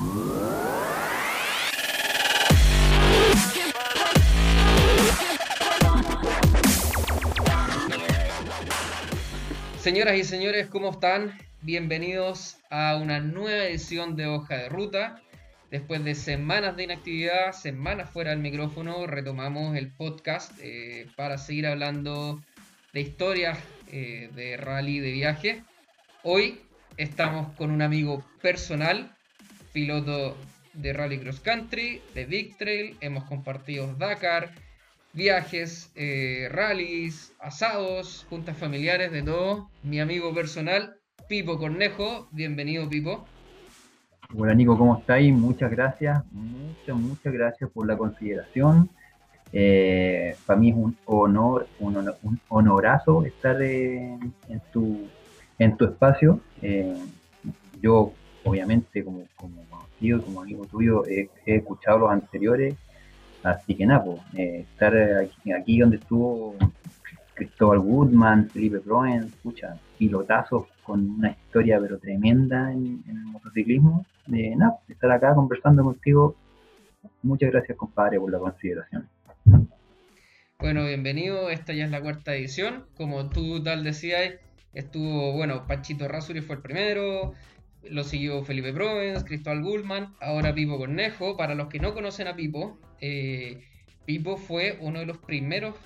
[0.00, 0.16] Señoras
[10.16, 11.38] y señores, ¿cómo están?
[11.60, 15.20] Bienvenidos a una nueva edición de Hoja de Ruta.
[15.70, 21.66] Después de semanas de inactividad, semanas fuera del micrófono, retomamos el podcast eh, para seguir
[21.66, 22.42] hablando
[22.94, 23.58] de historias
[23.88, 25.62] eh, de rally de viaje.
[26.22, 26.62] Hoy
[26.96, 29.14] estamos con un amigo personal,
[29.72, 30.36] piloto
[30.74, 32.96] de rally cross country, de Big Trail.
[33.00, 34.50] Hemos compartido Dakar,
[35.12, 39.68] viajes, eh, rallies, asados, juntas familiares, de todo.
[39.82, 40.96] Mi amigo personal,
[41.28, 42.28] Pipo Cornejo.
[42.32, 43.26] Bienvenido, Pipo.
[44.36, 45.34] Hola, Nico, ¿cómo estáis?
[45.34, 48.88] Muchas gracias, muchas, muchas gracias por la consideración.
[49.52, 52.14] Eh, para mí es un honor, un,
[52.48, 54.32] honorazo estar en,
[54.72, 55.08] tu,
[55.58, 56.40] en tu espacio.
[56.62, 56.96] Eh,
[57.82, 58.12] yo,
[58.44, 62.74] obviamente, como, como conocido como amigo tuyo, he escuchado los anteriores
[63.42, 64.94] Así que nada, pues, eh, estar
[65.58, 66.56] aquí, donde estuvo
[67.34, 74.04] Cristóbal Woodman, Felipe Proen, escucha, pilotazos con una historia pero tremenda en, el motociclismo.
[74.32, 76.36] Eh, nada, estar acá conversando contigo.
[77.22, 79.08] Muchas gracias, compadre, por la consideración.
[80.58, 81.48] Bueno, bienvenido.
[81.48, 82.84] Esta ya es la cuarta edición.
[82.94, 84.34] Como tú tal decías,
[84.74, 87.32] estuvo, bueno, Panchito Rasuri fue el primero,
[87.88, 91.36] lo siguió Felipe Provence, Cristóbal Gullman, ahora Pipo Cornejo.
[91.36, 93.64] Para los que no conocen a Pipo, eh,
[94.04, 95.76] Pipo fue uno de los primeros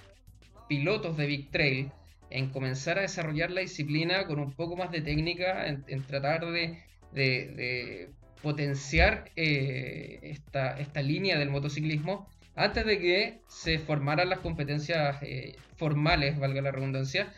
[0.69, 1.91] pilotos de Big Trail
[2.31, 8.11] en comenzar a desarrollar la disciplina con un poco más de técnica, en, tratar de,
[8.43, 16.39] potenciar eh, esta, línea del motociclismo antes de que se formaran las competencias eh, formales,
[16.39, 17.33] valga la redundancia,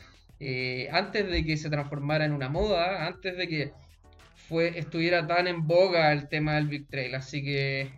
[0.93, 3.73] antes de que se transformara en una moda, antes de que
[4.49, 7.15] fue, estuviera tan en boga el tema del Big Trail.
[7.15, 7.91] Así que,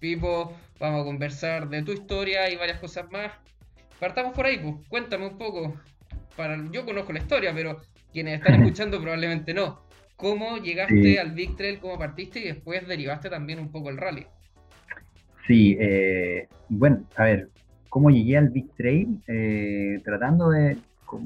[0.00, 3.32] Pipo, vamos a conversar de tu historia y varias cosas más.
[3.98, 4.74] Partamos por ahí, pues.
[4.88, 5.74] Cuéntame un poco.
[6.36, 7.80] Para, yo conozco la historia, pero
[8.12, 9.80] quienes están escuchando probablemente no.
[10.16, 14.26] ¿Cómo llegaste al Big Trail, cómo partiste y después derivaste también un poco el rally?
[15.46, 17.50] Sí, eh, bueno, a ver,
[17.88, 19.22] ¿cómo llegué al Big Trail?
[19.28, 20.76] Eh, tratando de,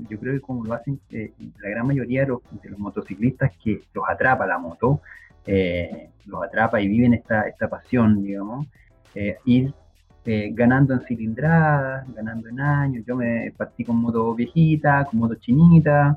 [0.09, 2.43] yo creo que como lo hacen eh, la gran mayoría de los,
[2.79, 5.01] motociclistas que los atrapa la moto,
[5.47, 8.67] eh, los atrapa y viven esta, esta pasión, digamos,
[9.15, 9.73] eh, ir
[10.25, 13.05] ganando en cilindradas, ganando en años.
[13.05, 16.17] Yo me partí con moto viejita, con moto chinita,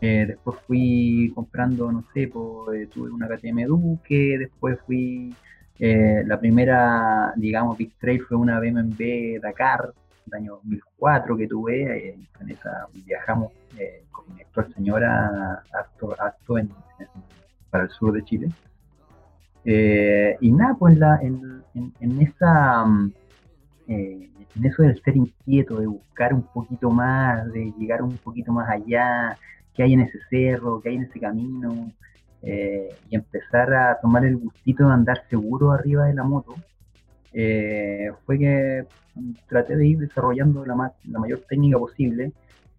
[0.00, 5.34] después fui comprando, no sé, tuve una KTM Duque, después fui,
[5.78, 9.92] la primera, digamos, Big Trail fue una BMW Dakar,
[10.36, 16.58] año 2004 que tuve, eh, en esa viajamos eh, con mi actual señora acto, acto
[16.58, 16.70] en,
[17.70, 18.48] para el sur de Chile.
[19.64, 23.12] Eh, y nada, pues la, en, en, esa, mm,
[23.86, 28.68] en eso del ser inquieto, de buscar un poquito más, de llegar un poquito más
[28.68, 29.36] allá,
[29.74, 31.92] qué hay en ese cerro, qué hay en ese camino,
[32.40, 36.54] y empezar a tomar el gustito de andar seguro arriba de la moto,
[37.32, 38.84] fue que
[39.48, 42.32] traté de ir desarrollando la, la mayor técnica posible.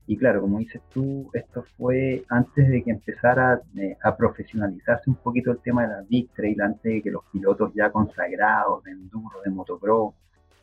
[0.08, 5.18] Y claro, como dices tú, esto fue antes de que empezara eh, a profesionalizarse un
[5.18, 8.92] poquito el tema de la Big Trail, antes de que los pilotos ya consagrados de
[8.92, 10.16] enduro, de motocross,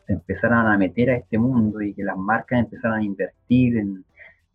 [0.05, 4.03] se empezaran a meter a este mundo y que las marcas empezaran a invertir en,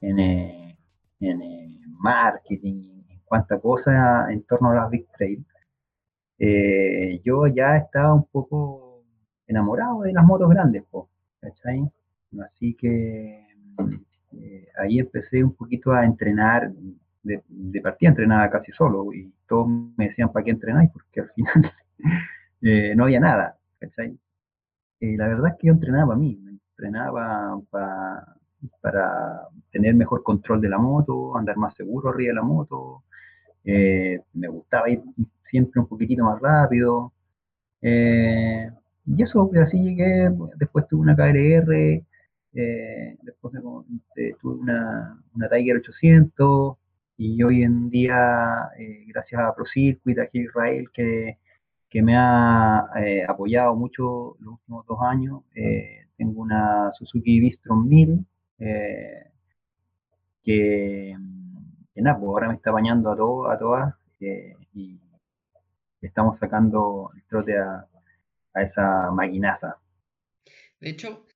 [0.03, 0.77] en, eh,
[1.21, 5.43] eh, marketing, en cuánta cosa en torno a las Big Trail.
[7.25, 8.92] yo ya estaba un poco
[9.47, 11.07] enamorado de las motos grandes, pues
[11.41, 11.91] ¿cachai?
[12.41, 13.47] Así que
[14.33, 16.73] eh, ahí empecé un poquito a entrenar,
[17.23, 20.91] de, partida entrenaba casi solo y todos me decían, ¿para qué entrenáis?
[20.91, 21.73] Porque al final
[22.63, 24.19] eh, no había nada, ¿cachai?
[25.01, 27.61] Eh, la verdad es que yo entrenaba para mí, entrenaba
[28.81, 33.05] para tener mejor control de la moto, andar más seguro arriba de la moto,
[33.65, 35.03] me gustaba ir
[35.51, 37.13] siempre un poquitito más rápido.
[39.07, 42.05] Y eso, así llegué, después tuve una KRR,
[42.55, 43.55] eh, después
[44.17, 46.77] eh, tuve una, una, Tiger 800
[47.17, 51.39] y hoy en día, eh, gracias a ProCircuit, aquí Israel, que,
[52.03, 52.89] me ha
[53.29, 55.43] apoyado mucho los últimos dos años,
[56.17, 58.27] tengo una Suzuki Vistron 1000
[60.43, 61.17] que,
[61.97, 63.95] nada, pues ahora me está bañando a, todo, a todas
[64.75, 64.99] y
[66.01, 67.87] estamos sacando el trote a
[68.55, 69.77] a esa maquinaza.
[70.81, 71.27] De hecho,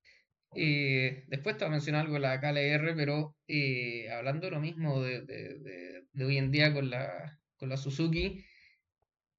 [0.55, 4.61] eh, después te voy a mencionar algo de la KLR, pero eh, hablando de lo
[4.61, 8.45] mismo de, hoy en día con la, con la Suzuki,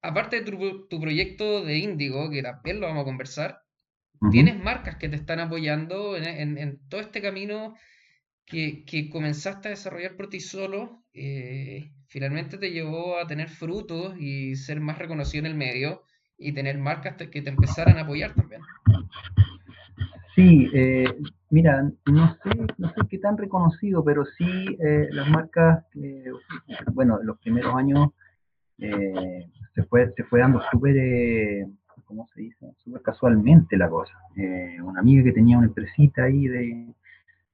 [0.01, 0.51] aparte de
[0.89, 3.59] tu, proyecto de Índigo, que también lo vamos a conversar,
[4.31, 7.75] tienes marcas que te están apoyando en, todo este camino
[8.45, 11.03] que, comenzaste a desarrollar por ti solo.
[11.13, 16.06] Eh, finalmente te llevó a tener frutos y ser más reconocido en el medio
[16.37, 18.61] y tener marcas que te empezaran a apoyar también.
[20.37, 21.05] Sí, eh,
[21.49, 26.31] mira, no sé, no sé qué tan reconocido, pero sí eh, las marcas, eh,
[26.93, 28.09] bueno, los primeros años
[28.77, 30.95] se, fue, se fue dando súper,
[32.05, 32.71] ¿cómo se dice?
[32.83, 34.13] Súper casualmente la cosa.
[34.83, 36.93] una amiga que tenía una empresita ahí de,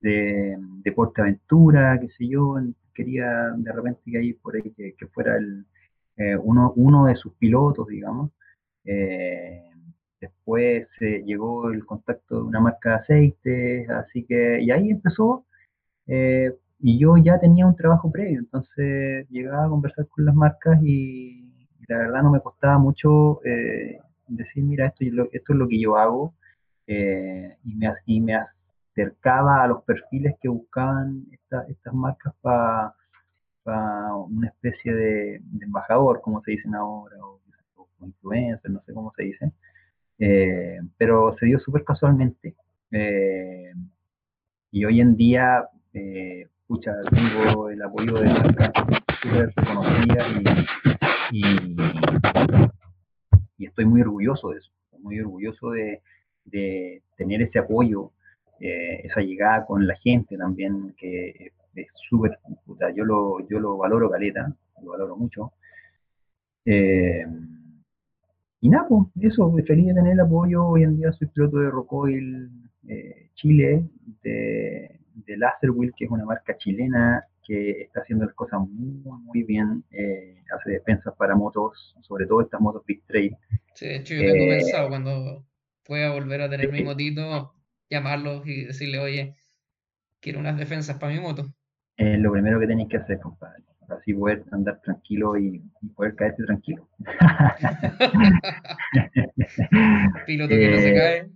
[0.01, 2.57] de, de Aventura, qué sé yo,
[2.93, 5.65] quería de repente que por ahí que, fuera el,
[6.41, 8.31] uno, uno de sus pilotos, digamos.
[10.23, 15.45] Después eh, llegó el contacto de una marca de aceite, así que, y ahí empezó.
[16.07, 16.49] Eh,
[16.79, 21.67] y yo ya tenía un trabajo previo, entonces llegaba a conversar con las marcas y,
[21.89, 25.03] la verdad no me costaba mucho eh, decir, mira, esto,
[25.33, 26.33] esto es lo que yo hago,
[26.87, 31.25] y, me, me acercaba a los perfiles que buscaban
[31.67, 37.42] estas marcas para una especie de, embajador, como se dicen ahora, o,
[38.03, 39.51] o influencer, no sé cómo se dice.
[40.19, 42.55] Eh, pero se dio súper casualmente.
[42.91, 43.73] Eh,
[44.71, 46.47] y hoy en día, eh,
[47.11, 48.29] tengo el apoyo de
[49.21, 50.27] súper reconocidas
[51.31, 51.75] y,
[53.57, 56.01] y, estoy muy orgulloso de eso, muy orgulloso de,
[57.17, 58.11] tener ese apoyo,
[58.59, 62.37] eh, esa llegada con la gente también, que es súper,
[62.95, 65.53] yo lo, yo lo valoro caleta, lo valoro mucho.
[68.63, 70.65] Y nada, pues, eso, feliz de tener el apoyo.
[70.65, 72.49] Hoy en día soy piloto de Rocoil
[72.87, 73.89] eh, Chile,
[74.23, 79.43] de, de Laserwheel, que es una marca chilena que está haciendo las cosas muy, muy
[79.43, 79.83] bien.
[79.91, 83.35] Eh, hace defensas para motos, sobre todo estas motos Big Trail.
[83.73, 85.45] Sí, de hecho, yo tengo eh, pensado cuando
[85.85, 87.53] pueda volver a tener mi motito,
[87.89, 89.35] llamarlos y decirle, oye,
[90.21, 91.53] quiero unas defensas para mi moto.
[91.97, 95.61] Es lo primero que tenéis que hacer, compadre así poder andar tranquilo y,
[95.95, 96.87] poder caerte tranquilo.
[100.25, 101.29] Piloto que no se eh, cae.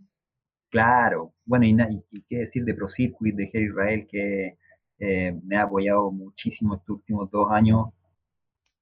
[0.70, 1.78] Claro, bueno, y,
[2.12, 4.58] y, qué decir de Pro Circuit, de Jerry Israel, que
[5.00, 7.88] eh, me ha apoyado muchísimo estos últimos dos años.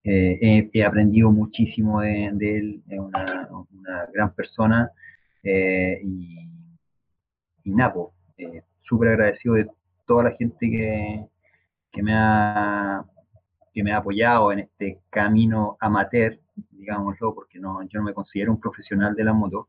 [0.03, 3.49] Eh, he, aprendido muchísimo de, él, es una,
[4.13, 4.91] gran persona
[5.43, 6.47] y,
[7.63, 9.67] y Napo, pues, súper agradecido de
[10.05, 11.25] toda la gente que,
[11.91, 13.03] que me ha
[13.75, 16.39] que me ha apoyado en este camino amateur,
[16.71, 19.67] digámoslo, porque no, yo no me considero un profesional de la moto.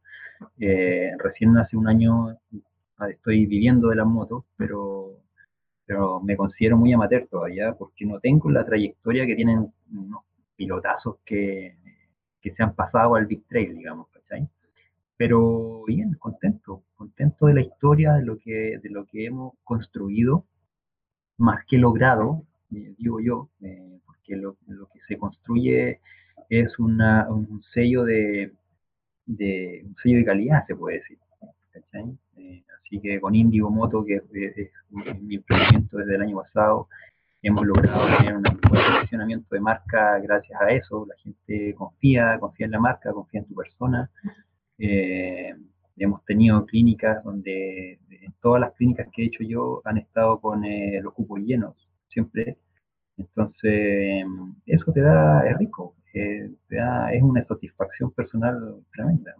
[0.61, 2.38] Eh, recién hace un año
[3.11, 5.25] estoy viviendo de la moto, pero,
[5.85, 10.23] pero me considero muy amateur todavía, porque no tengo la trayectoria que tienen unos
[10.55, 11.76] pilotazos que,
[12.41, 14.49] que se han pasado al Big Trail, digamos, ¿cachai?
[15.17, 20.44] Pero bien, contento, contento de la historia, de lo que, de lo que hemos construido,
[21.38, 24.57] más que logrado, digo yo, eh, porque lo,
[24.93, 26.01] que se construye
[26.49, 28.53] es una, un sello de,
[29.27, 31.19] de, un sello de calidad, se puede decir.
[32.37, 34.71] Eh, así que con Indigo Moto, que es,
[35.21, 36.89] mi emprendimiento desde el año pasado,
[37.43, 41.07] hemos logrado tener un buen posicionamiento de marca gracias a eso.
[41.07, 44.11] La gente confía, confía en la marca, confía en tu persona.
[44.79, 50.63] hemos tenido clínicas donde en todas las clínicas que he hecho yo han estado con
[51.03, 51.85] los cupos llenos
[52.17, 52.56] siempre.
[53.19, 54.25] Entonces,
[54.65, 56.51] eso te da, es rico, eh,
[57.13, 59.35] es una satisfacción personal tremenda.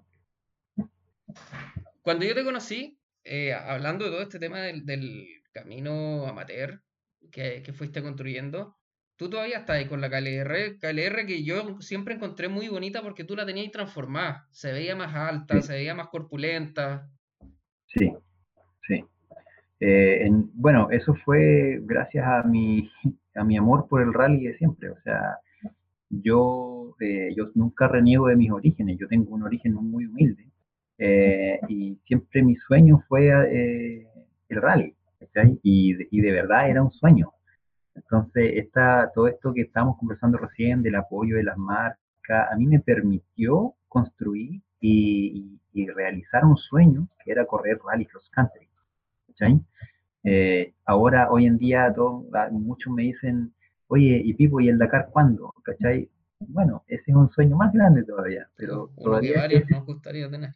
[2.03, 6.83] Cuando yo te conocí, eh, hablando de todo este tema del, camino amateur
[7.33, 8.77] que, fuiste construyendo,
[9.17, 13.25] tú todavía estás ahí con la KLR, KLR que yo siempre encontré muy bonita porque
[13.25, 17.09] tú la tenías transformada, se veía más alta, se veía más corpulenta.
[17.87, 18.13] Sí, sí.
[19.81, 22.91] Eh, bueno, eso fue gracias a mi,
[23.35, 24.91] a mi amor por el rally de siempre.
[24.91, 25.39] O sea,
[26.11, 28.99] yo, eh, nunca reniego de mis orígenes.
[28.99, 30.49] Yo tengo un origen muy humilde
[30.99, 33.29] eh, y siempre mi sueño fue
[34.49, 34.95] el rally.
[35.63, 37.33] Y, y, de verdad era un sueño.
[37.95, 38.69] Entonces,
[39.15, 43.75] todo esto que estamos conversando recién del apoyo de las marcas, a mí me permitió
[43.89, 48.66] construir y, y realizar un sueño que era correr rally cross country.
[50.25, 51.95] Eh, ahora, hoy en día,
[52.51, 53.53] muchos me dicen,
[53.89, 55.55] oye, ¿y Pipo y el Dakar cuándo?
[55.63, 56.11] ¿Cachai?
[56.41, 59.41] Bueno, ese es un sueño más grande todavía, pero todavía...
[59.41, 60.51] varios nos gustaría tener.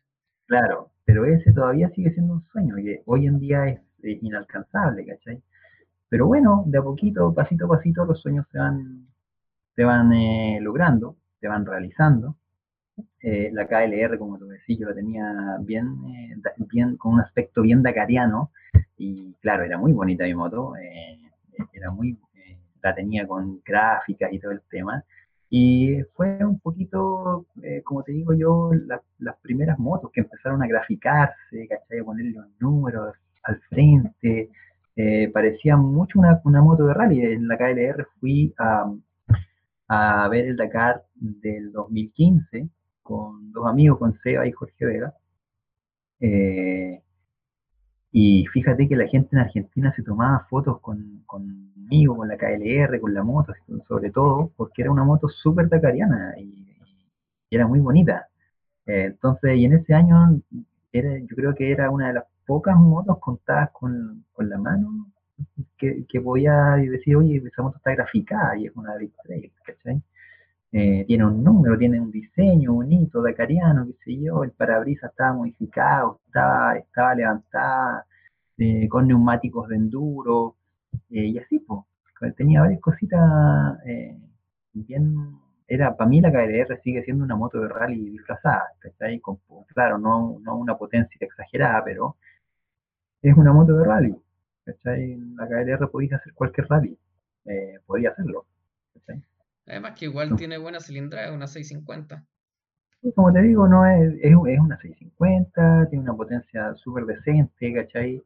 [0.46, 5.06] Claro, pero ese todavía sigue siendo un sueño, y hoy en día es eh, inalcanzable,
[5.06, 5.42] ¿cachai?
[6.08, 9.06] Pero bueno, de a poquito, pasito a pasito, los sueños se van,
[9.76, 12.36] se van eh, logrando, se van realizando,
[13.22, 16.36] eh, la KLR, como tú decís, yo la tenía bien, eh,
[16.72, 18.50] bien, con un aspecto bien dakariano,
[18.96, 20.72] y claro, era muy bonita mi moto,
[21.72, 22.18] era muy,
[22.82, 25.04] la tenía con gráficas y todo el tema,
[25.50, 27.46] y fue un poquito,
[27.84, 28.70] como te digo yo,
[29.18, 31.98] las primeras motos que empezaron a graficarse, ¿cachai?
[31.98, 34.50] A ponerle los números al frente,
[35.32, 37.20] parecía mucho una, una moto de rally.
[37.20, 38.92] En la KLR fui a,
[39.88, 42.70] a ver el Dakar del 2015
[43.02, 45.14] con dos amigos, con Seba y Jorge Vega.
[46.20, 47.02] Eh,
[48.12, 53.00] y fíjate que la gente en Argentina se tomaba fotos con, conmigo, con la KLR,
[53.00, 53.52] con la moto,
[53.88, 56.66] sobre todo, porque era una moto súper dakariana y,
[57.50, 58.28] era muy bonita.
[58.86, 60.40] Eh, entonces, y en ese año
[60.92, 65.06] era, yo creo que era una de las pocas motos contadas con, con la mano
[65.78, 70.02] que, que podía decir, oye, esa moto está graficada y es una Big Trail, ¿cachai?
[70.72, 75.32] Eh, tiene un número, tiene un diseño bonito, dacariano, qué sé yo, el parabrisas estaba
[75.34, 78.06] modificado, estaba, estaba levantada,
[78.58, 80.56] eh, con neumáticos de enduro,
[81.10, 81.84] eh, y así, pues,
[82.36, 83.78] tenía varias cositas
[84.72, 89.20] bien, era, para mí la KLR sigue siendo una moto de rally disfrazada, ¿cachai?
[89.20, 89.38] Con,
[89.74, 92.16] claro, no, no una potencia exagerada, pero
[93.22, 94.16] es una moto de rally,
[94.64, 95.16] ¿cachai?
[95.36, 96.98] La KLR podía hacer cualquier rally,
[97.86, 98.46] podía hacerlo,
[98.94, 99.22] ¿cachai?
[99.70, 102.24] Además que igual tiene buena cilindrada, una 650.
[103.14, 108.20] como te digo, no es, es, una 650, tiene una potencia súper decente, ¿cachai?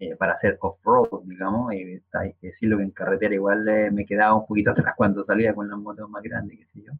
[0.00, 4.04] Eh, para hacer off-road, digamos, y hay que decirlo que en carretera igual eh, me
[4.04, 6.92] quedaba un poquito atrás cuando salía con las motos más grandes, qué sé yo,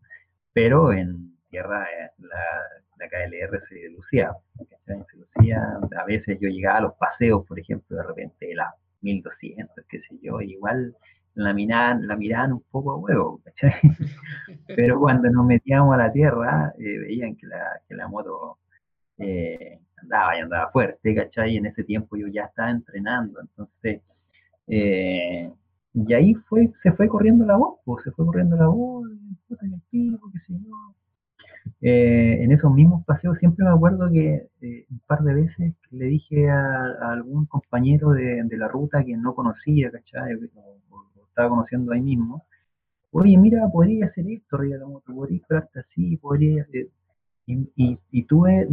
[0.52, 2.38] pero en tierra eh, la,
[2.98, 5.04] la, KLR se lucía, ¿cachai?
[5.10, 9.84] Se lucía, a veces yo llegaba a los paseos, por ejemplo, de repente las 1200,
[9.88, 10.94] qué sé yo, igual
[11.34, 13.72] la miraban, la miraban un poco a huevo, ¿cachai?
[14.66, 18.58] Pero cuando nos metíamos a la tierra, eh, veían que la, que la moto
[19.18, 21.56] eh, andaba y andaba fuerte, ¿cachai?
[21.56, 24.02] En ese tiempo yo ya estaba entrenando, entonces,
[24.66, 25.52] eh,
[25.94, 29.08] y ahí fue, se fue corriendo la voz, pues, se fue corriendo la voz,
[29.48, 30.94] puta el qué sé yo.
[31.80, 34.48] en esos mismos paseos siempre me acuerdo que
[34.90, 39.34] un par de veces le dije a, algún compañero de, de, la ruta que no
[39.34, 40.36] conocía, ¿cachai?
[41.38, 42.44] Estaba conociendo ahí mismo,
[43.12, 46.88] oye, mira, podría hacer esto, la moto, podría esperarte así, podría hacer...
[47.46, 48.68] Y, y, tuve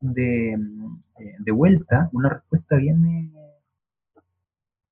[0.00, 3.32] de, eh, de, vuelta una respuesta bien,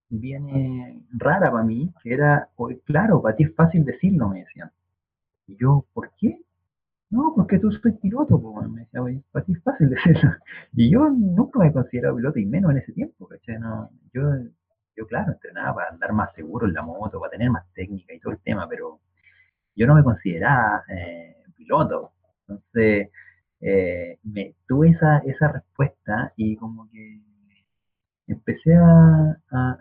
[0.08, 2.48] bien rara para mí, que era,
[2.84, 4.72] claro, para ti es fácil decirlo, me decían.
[5.46, 6.40] Y yo, ¿por qué?
[7.10, 10.32] No, porque tú soy piloto, me decía, oye, para ti es fácil decirlo.
[10.72, 13.60] Y yo nunca me he considerado piloto, y menos en ese tiempo, ¿cachai?
[13.60, 14.22] No, yo
[14.98, 18.18] yo, claro, entrenaba para andar más seguro en la moto, para tener más técnica y
[18.20, 19.00] todo el tema, pero
[19.76, 22.12] yo no me consideraba eh, piloto.
[22.48, 23.10] Entonces,
[23.60, 27.20] eh, me, tuve esa, esa respuesta y como que
[28.26, 29.38] empecé a,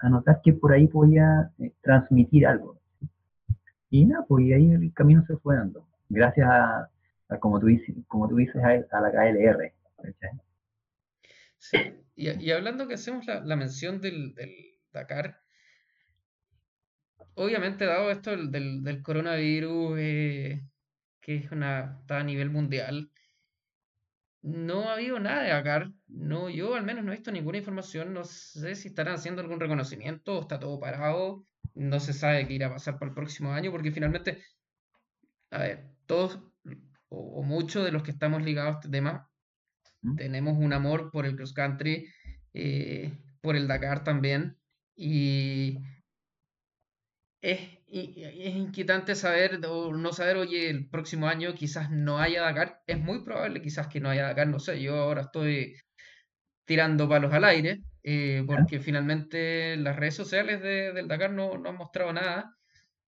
[0.09, 2.79] notar que por ahí podía eh, transmitir algo.
[3.89, 6.89] Y nada, pues ahí el camino se fue dando, gracias a,
[7.39, 9.73] como, tú dices, como tú dices, a, la KLR.
[11.57, 11.77] Sí,
[12.15, 14.35] y, hablando que hacemos la, mención del
[14.97, 15.41] Dakar.
[17.35, 20.63] Obviamente, dado esto del, coronavirus, eh,
[21.21, 23.11] que es una, está a nivel mundial,
[24.41, 25.91] no ha habido nada de Dakar.
[26.07, 28.13] No, yo al menos no he visto ninguna información.
[28.13, 31.45] No sé si estarán haciendo algún reconocimiento o está todo parado.
[31.75, 34.41] No se sabe qué irá a pasar para el próximo año, porque finalmente,
[35.51, 36.39] a ver, todos
[37.09, 39.29] o, muchos de los que estamos ligados a este tema
[40.15, 42.07] tenemos un amor por el cross country,
[42.53, 43.11] eh,
[43.41, 44.57] por el Dakar también.
[44.97, 45.77] Y
[47.41, 52.81] es, es inquietante saber o no saber, oye, el próximo año quizás no haya Dakar.
[52.87, 55.75] Es muy probable quizás que no haya Dakar, no sé, yo ahora estoy
[56.65, 61.69] tirando palos al aire, eh, porque finalmente las redes sociales de, del Dakar no, no,
[61.69, 62.53] han mostrado nada.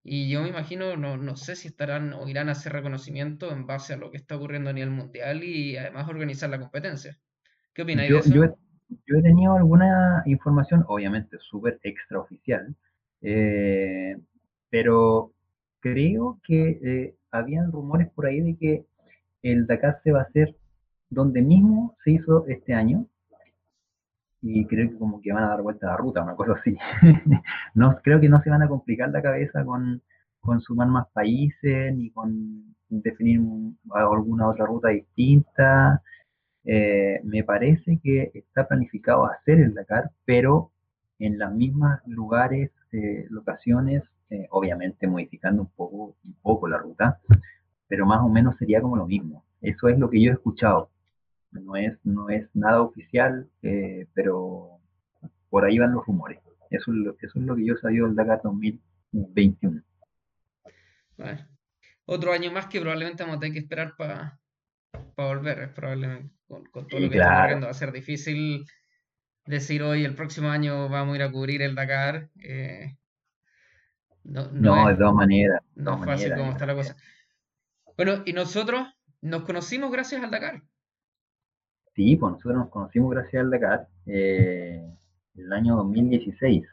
[0.03, 3.65] Y yo me imagino, no, no sé si estarán o irán a hacer reconocimiento en
[3.65, 7.17] base a lo que está ocurriendo a nivel mundial y además organizar la competencia.
[7.74, 8.34] ¿Qué opináis de eso?
[8.34, 8.58] yo
[9.08, 12.75] he tenido alguna información, obviamente súper extraoficial,
[13.22, 14.17] eh,
[14.69, 15.31] pero
[15.79, 18.86] creo que eh, habían rumores por ahí de que
[19.43, 20.55] el Dakar se va a hacer
[21.10, 23.08] donde mismo se hizo este año,
[24.41, 26.77] y creo que como que van a dar vuelta a la ruta, una cosa así.
[27.74, 30.01] no, creo que no se van a complicar la cabeza con,
[30.39, 33.41] con sumar más países, ni con definir
[33.91, 36.01] alguna otra ruta distinta.
[36.66, 40.72] Eh, me parece que está planificado hacer el Dakar, pero
[41.18, 47.20] en las mismas lugares, eh, locaciones, eh, obviamente modificando un poco, un poco la ruta,
[47.88, 49.46] pero más o menos sería como lo mismo.
[49.62, 50.92] Eso es lo que yo he escuchado.
[51.51, 53.50] No es, no es nada oficial,
[54.13, 54.80] pero
[55.50, 56.39] por ahí van los rumores.
[56.70, 59.82] Eso es lo, eso es lo que yo sabía del Dakar 2021.
[61.18, 61.39] Bueno,
[62.06, 64.39] otro año más que probablemente vamos a tener que esperar para
[65.15, 67.67] volver, probablemente con, todo lo que está ocurriendo.
[67.67, 68.65] Va a ser difícil
[69.46, 72.29] decir hoy el próximo año vamos a ir a cubrir el Dakar.
[72.43, 72.96] Eh,
[74.24, 75.62] no, no, de todas maneras.
[75.75, 76.96] No es fácil como está la cosa.
[77.98, 78.88] Bueno, y nosotros
[79.22, 80.62] nos conocimos gracias al Dakar.
[81.96, 84.81] Sí, pues nosotros nos conocimos gracias al Dakar eh,
[85.36, 86.65] el año 2016.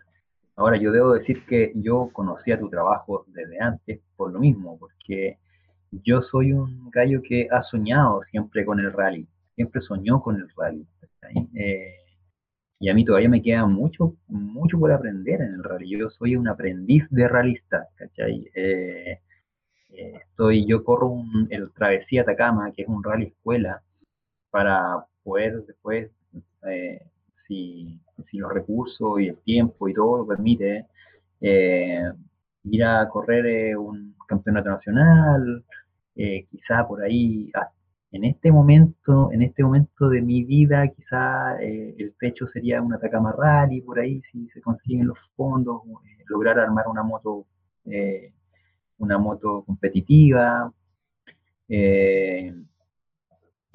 [0.57, 5.39] Ahora, yo debo decir que yo conocía tu trabajo desde antes por lo mismo, porque
[5.91, 10.49] yo soy un gallo que ha soñado siempre con el rally, siempre soñó con el
[10.57, 10.87] rally.
[11.55, 11.95] Eh,
[12.79, 15.91] y a mí todavía me queda mucho, mucho por aprender en el rally.
[15.91, 18.47] Yo soy un aprendiz de ralista, ¿cachai?
[18.55, 19.21] Eh,
[19.91, 23.83] eh, estoy, yo corro un, el Travesía Atacama, que es un rally escuela,
[24.51, 26.11] para poder después,
[26.69, 27.01] eh,
[27.49, 28.01] si,
[28.31, 30.87] si, los recursos y el tiempo y todo lo permite,
[31.41, 35.65] ir a correr un campeonato nacional,
[36.17, 37.53] quizá por ahí
[38.17, 42.95] en este momento, en este momento de mi vida, quizá eh, el techo sería un
[42.95, 47.47] Atacama Rally, por ahí, si se consiguen los fondos, eh, lograr armar una moto,
[47.85, 48.33] eh,
[48.99, 50.73] una moto competitiva.
[51.69, 52.53] y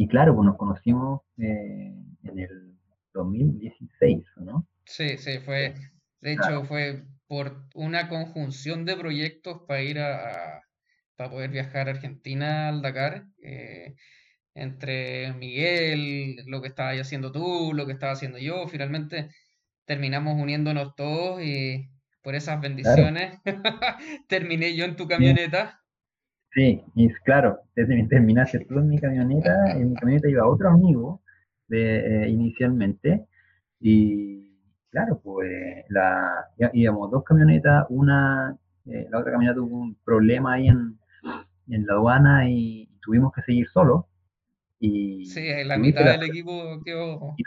[0.07, 2.73] claro, pues nos conocimos en el
[3.13, 4.65] 2016, ¿no?
[4.85, 5.75] Sí, sí, fue,
[6.21, 10.63] de hecho, fue por una conjunción de proyectos para ir a,
[11.21, 13.25] para poder viajar a Argentina al Dakar
[14.55, 19.29] entre Miguel, lo que estabas haciendo tú, lo que estaba haciendo yo, finalmente
[19.85, 21.87] terminamos uniéndonos todos y
[22.23, 23.39] por esas bendiciones
[24.27, 25.79] terminé yo en tu camioneta.
[26.55, 31.21] Sí, es claro, terminaste tú en mi camioneta, en mi camioneta iba otro amigo
[31.67, 33.27] de, eh, inicialmente
[33.79, 34.57] y
[34.89, 38.57] claro, pues la, íbamos dos camionetas, una,
[38.87, 40.99] eh, la otra camioneta tuvo un problema ahí en,
[41.67, 44.05] en la aduana y tuvimos que seguir solos
[44.83, 47.43] y sí, la mitad del equipo quedó y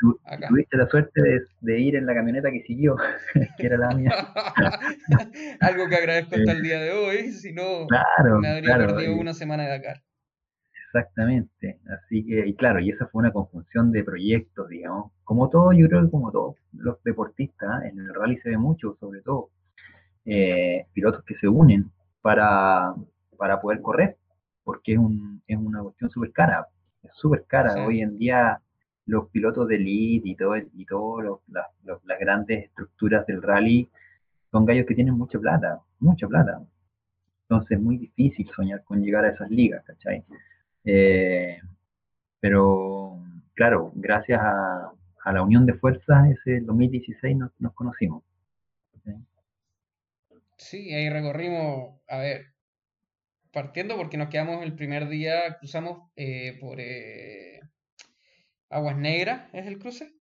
[0.46, 1.20] Tuviste la suerte
[1.62, 2.94] de, ir en la camioneta que siguió,
[3.59, 4.12] que era la mía.
[5.61, 7.88] Algo que agradezco hasta el día de hoy, si no
[8.40, 10.03] me habría perdido una semana de Dakar.
[10.87, 15.72] Exactamente, así que, y claro, y esa fue una conjunción de proyectos, digamos, como todo,
[15.72, 19.50] yo creo que como todos los deportistas, en el rally se ve mucho, sobre todo,
[20.24, 21.90] eh, pilotos que se unen
[22.22, 22.94] para,
[23.44, 24.16] para poder correr,
[24.62, 26.66] porque es, un, es una cuestión súper cara
[27.02, 27.85] es súper cara.
[27.85, 28.59] Hoy en día
[29.04, 33.87] los pilotos de elite y todo, y todo las grandes estructuras del rally
[34.50, 36.62] son gallos que tienen mucha plata, mucha plata.
[37.42, 40.24] Entonces es muy difícil soñar con llegar a esas ligas, ¿cachai?
[40.87, 41.59] Eh,
[42.40, 43.18] pero
[43.52, 44.90] claro, gracias a,
[45.30, 48.22] la unión de fuerzas, ese 2016 nos, nos conocimos.
[50.57, 52.53] Sí, ahí recorrimos, a ver,
[53.54, 57.60] partiendo porque nos quedamos el primer día, cruzamos eh, por eh,
[58.68, 60.12] Aguas Negras, ¿es el cruce?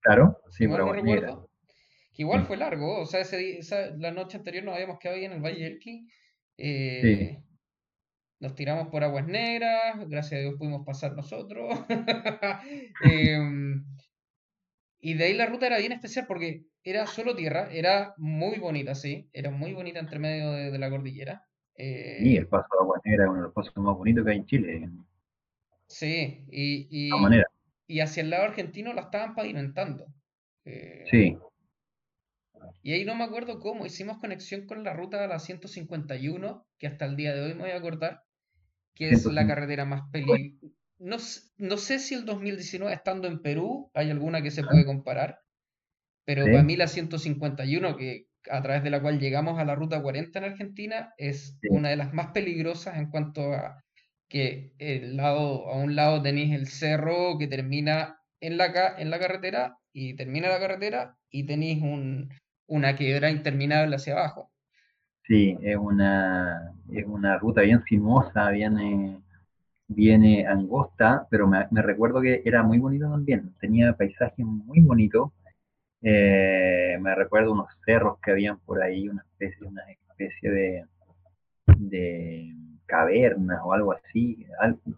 [0.00, 1.02] Claro, sí, por Aguas
[2.14, 5.32] Que igual fue largo, o sea, esa, la noche anterior nos habíamos quedado ahí en
[5.32, 5.80] el Valle del.
[6.58, 7.42] Eh,
[8.38, 11.74] nos tiramos por Aguas Negras, gracias a Dios pudimos pasar nosotros.
[13.04, 13.84] Em,
[15.00, 18.94] y de ahí la ruta era bien especial porque era solo tierra, era muy bonita,
[18.94, 21.46] sí, era muy bonita entre medio de la cordillera.
[21.76, 24.36] Eh, el paso de Agua Negra es uno de los pasos más bonitos que hay
[24.38, 24.90] en Chile.
[25.86, 27.10] Sí, y,
[27.86, 30.06] y, hacia el lado argentino la estaban pavimentando.
[30.64, 31.38] Eh, sí.
[32.82, 36.86] Y ahí no me acuerdo cómo, hicimos conexión con la ruta de la 151, que
[36.86, 38.24] hasta el día de hoy me voy a acordar,
[38.94, 40.66] que es la carretera más peligrosa.
[40.98, 41.16] No,
[41.58, 45.40] no, sé si el 2019, estando en Perú, hay alguna que se puede comparar,
[46.24, 50.02] pero para mí la 151, que a través de la cual llegamos a la Ruta
[50.02, 53.82] 40 en Argentina, es una de las más peligrosas en cuanto a
[54.28, 59.18] que el lado, a un lado tenéis el cerro que termina en la, en la
[59.18, 62.30] carretera y termina la carretera y tenéis un,
[62.66, 64.50] una quiebra interminable hacia abajo.
[65.26, 69.22] Sí, es una, es una ruta bien sinuosa, bien,
[69.86, 75.30] bien angosta, pero me, me, recuerdo que era muy bonito también, tenía paisajes muy bonitos
[76.02, 80.84] eh, me recuerdo unos cerros que habían por ahí, una especie, una especie de,
[81.76, 82.54] de
[82.86, 84.46] cavernas o algo así.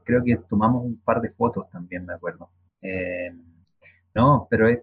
[0.04, 2.50] creo que tomamos un par de fotos también, me acuerdo.
[2.82, 3.32] Eh,
[4.14, 4.80] no, pero es,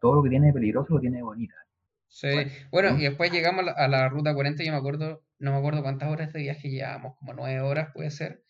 [0.00, 1.54] todo lo que tiene de peligroso lo tiene de bonita.
[2.08, 2.28] Sí,
[2.70, 6.10] bueno, y después llegamos a la, ruta 40, yo me acuerdo, no me acuerdo cuántas
[6.10, 8.42] horas de viaje llevábamos, como nueve horas puede ser.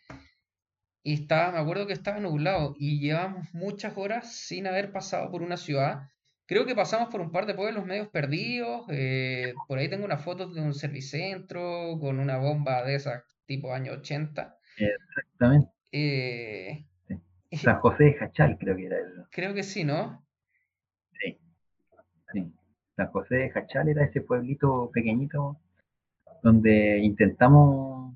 [1.09, 5.41] Y estaba, me acuerdo que estaba nublado y llevamos muchas horas sin haber pasado por
[5.41, 6.11] una ciudad.
[6.45, 8.83] Creo que pasamos por un par de pueblos medios perdidos.
[8.91, 13.73] eh, por ahí tengo una foto de un servicentro con una bomba de esas tipo
[13.73, 14.59] año 80.
[14.77, 15.71] Exactamente.
[15.93, 16.85] Eh,
[17.51, 17.57] Sí.
[17.57, 19.25] San José de Jachal creo que era el.
[19.31, 20.27] creo que sí, ¿no?
[21.19, 21.39] Sí,
[22.35, 22.53] sí.
[22.97, 25.57] San José de Jachal era ese pueblito pequeñito
[26.43, 28.15] donde intentamos.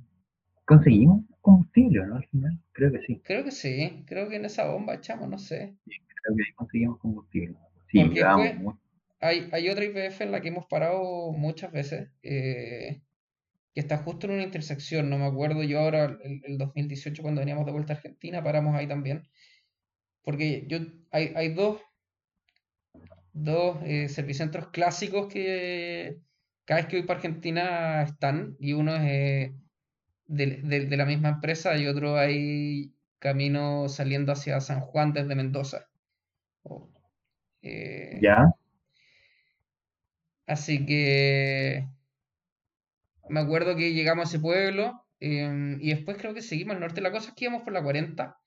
[0.66, 2.16] Conseguimos combustible, ¿no?
[2.16, 3.20] Al final, creo que sí.
[3.24, 4.04] Creo que sí.
[4.06, 5.74] Creo que en esa bomba echamos, no sé.
[5.84, 7.56] Creo que ahí conseguimos combustible.
[7.90, 8.00] Sí,
[9.20, 12.08] hay, hay otra IPF en la que hemos parado muchas veces.
[12.22, 13.02] eh,
[13.74, 17.40] que está justo en una intersección, no me acuerdo yo ahora, el, el 2018 cuando
[17.40, 19.28] veníamos de vuelta a Argentina, paramos ahí también,
[20.22, 20.78] porque yo,
[21.10, 21.80] hay, hay dos,
[23.32, 26.18] dos eh, servicentros clásicos que
[26.64, 29.54] cada vez que voy para Argentina están, y uno es eh,
[30.26, 35.34] de, de- de la misma empresa y otro hay camino saliendo hacia San Juan desde
[35.34, 35.88] Mendoza.
[36.64, 36.90] O,
[37.62, 38.52] eh, Ya,
[40.46, 41.88] así que
[43.28, 47.00] me acuerdo que llegamos a ese pueblo em, y después creo que seguimos al norte.
[47.00, 48.38] La cosa es que íbamos por la 40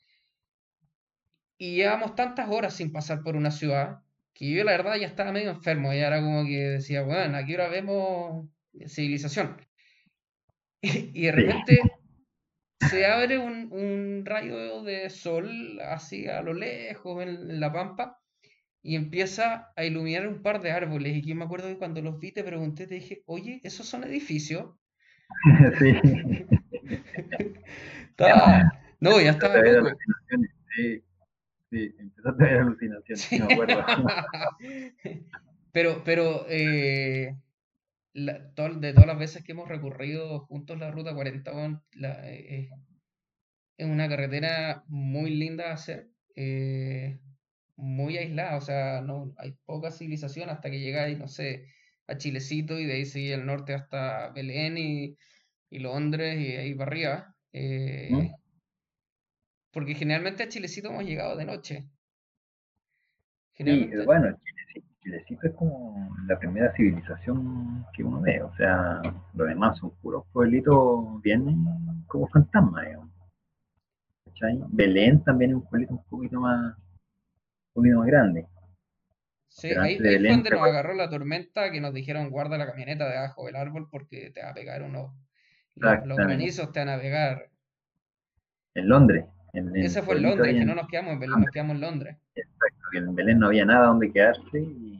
[1.58, 4.02] y llevamos tantas horas sin pasar por una ciudad
[4.34, 5.94] que yo la verdad ya estaba medio enfermo.
[5.94, 8.48] Ya era como que decía, bueno, aquí ahora vemos
[8.88, 9.58] civilización.
[11.13, 11.41] Y de sí.
[11.41, 11.80] repente
[12.89, 18.19] se abre un, un rayo de sol así a lo lejos en la pampa
[18.82, 21.17] y empieza a iluminar un par de árboles.
[21.17, 24.04] Y yo me acuerdo que cuando los vi te pregunté, te dije, oye, ¿esos son
[24.04, 24.76] edificios?
[25.80, 25.95] Sí.
[28.10, 28.71] Estaba...
[29.00, 29.56] No, ya estaba.
[30.76, 31.04] Sí,
[31.71, 33.84] sí, empezaste a ver alucinaciones, sí me acuerdo.
[35.71, 37.36] Pero, pero eh,
[38.15, 42.69] la- de todas las veces que hemos recorrido juntos la ruta 40, weón, la- eh,
[43.78, 47.19] es una carretera muy linda de hacer, eh,
[47.75, 51.67] muy aislada, o sea, no hay poca civilización hasta que llegáis, no sé,
[52.08, 55.17] a Chilecito y de ahí seguís al norte hasta Belén y,
[55.69, 57.36] y Londres y ahí para arriba.
[57.54, 58.32] eh,
[59.71, 61.86] porque generalmente a Chilecito hemos llegado de noche.
[63.63, 64.38] Sí, eh, bueno,
[65.06, 69.04] Chilecito, es como la primera civilización que uno ve, o sea,
[69.36, 71.63] lo demás son puros pueblitos bien
[72.08, 73.12] como fantasmas, digamos,
[74.26, 74.60] ¿cachai?
[74.70, 78.48] Belén también es un pueblito un poquito más, un poquito más grande,
[79.48, 82.65] sí, pero ahí, Belén, donde ¿te nos agarró la tormenta que nos dijeron guarda la
[82.65, 85.12] camioneta debajo del árbol porque te va a pegar unos,
[85.76, 87.52] los, los granizos te van a pegar.
[88.74, 91.52] en Londres, en, en Ese fue en Londres, que no nos quedamos en Belén, nos
[91.52, 92.18] quedamos en Londres.
[92.34, 94.94] exacto, que en Belén no había nada donde quedarse y,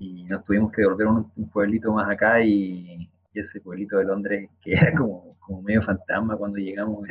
[0.00, 3.98] y nos tuvimos que volver a un, un pueblito más acá y, y ese pueblito
[3.98, 7.06] de Londres que era como, como medio fantasma cuando llegamos,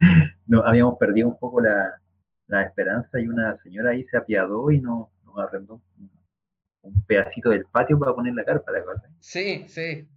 [0.46, 1.94] no, habíamos perdido un poco la,
[2.48, 6.10] la esperanza y una señora ahí se apiadó y nos, nos arrendó un,
[6.82, 9.10] un pedacito del patio para poner la carpa, ¿te acuerdas?
[9.20, 10.08] Sí, sí,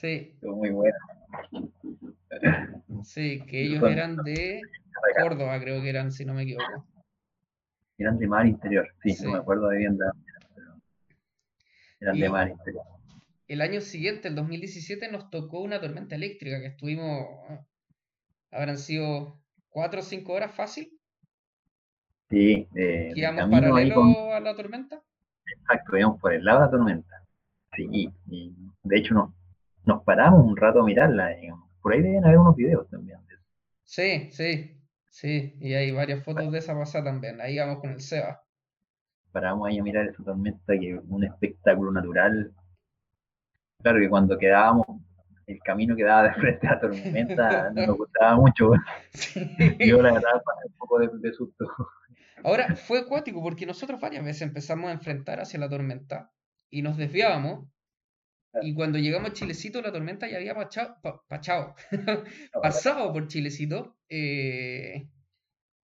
[0.00, 0.96] sí, Estuvo muy bueno.
[3.04, 4.60] sí, que ellos Son- eran de
[5.20, 6.86] Córdoba, creo que eran, si no me equivoco.
[7.98, 9.26] Eran de mar interior, sí, Sí.
[9.26, 10.06] no me acuerdo de bien, de-
[12.28, 12.52] mar
[13.48, 17.26] el año siguiente, el 2017, nos tocó una tormenta eléctrica que estuvimos,
[18.50, 20.92] habrán sido cuatro o cinco horas fácil,
[22.30, 22.66] Sí,
[23.12, 25.02] que íbamos ahí con, paralelo a la tormenta.
[25.46, 27.22] exacto, íbamos por el lado de la tormenta.
[27.76, 27.86] Sí,
[28.30, 29.30] y de hecho nos,
[29.84, 31.68] nos paramos un rato a mirarla, digamos.
[31.82, 33.18] Por ahí deben haber unos videos también.
[33.84, 34.80] Sí, sí,
[35.10, 37.40] sí, y hay varias fotos de esa pasada también.
[37.40, 38.40] Ahí vamos con el Seba.
[39.32, 42.52] Paramos ahí a mirar esa tormenta, que es un espectáculo natural.
[43.82, 44.86] Claro que cuando quedábamos,
[45.46, 48.70] el camino que daba de frente a la tormenta no nos gustaba mucho.
[49.12, 49.40] Sí.
[49.80, 51.66] Yo la verdad pasé un poco de, de susto.
[52.44, 56.30] Ahora, fue acuático porque nosotros varias veces empezamos a enfrentar hacia la tormenta
[56.70, 57.68] y nos desviábamos.
[58.62, 61.74] Y cuando llegamos a Chilecito, la tormenta ya había pachao- pa- pachao,
[62.62, 63.96] pasado por Chilecito.
[64.08, 65.06] eh,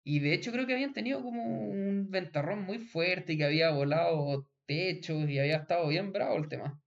[0.04, 3.70] y de hecho creo que habían tenido como un ventarrón muy fuerte y que había
[3.70, 6.78] volado techos y había estado bien bravo el tema.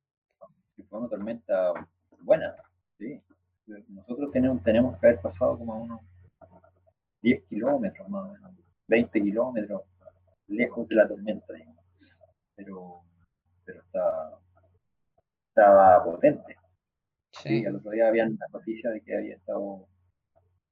[0.87, 1.73] Fue una tormenta
[2.21, 2.55] buena,
[2.99, 3.19] sí.
[3.89, 6.01] Nosotros tenemos, tenemos que haber pasado como a unos
[7.21, 8.51] 10 kilómetros más o menos,
[8.87, 9.81] 20 kilómetros
[10.47, 11.83] lejos de la tormenta, digamos.
[12.55, 13.01] Pero,
[13.65, 14.39] pero estaba,
[15.49, 16.55] estaba potente.
[17.31, 19.87] Sí, Sí, al otro día había la noticia de que había estado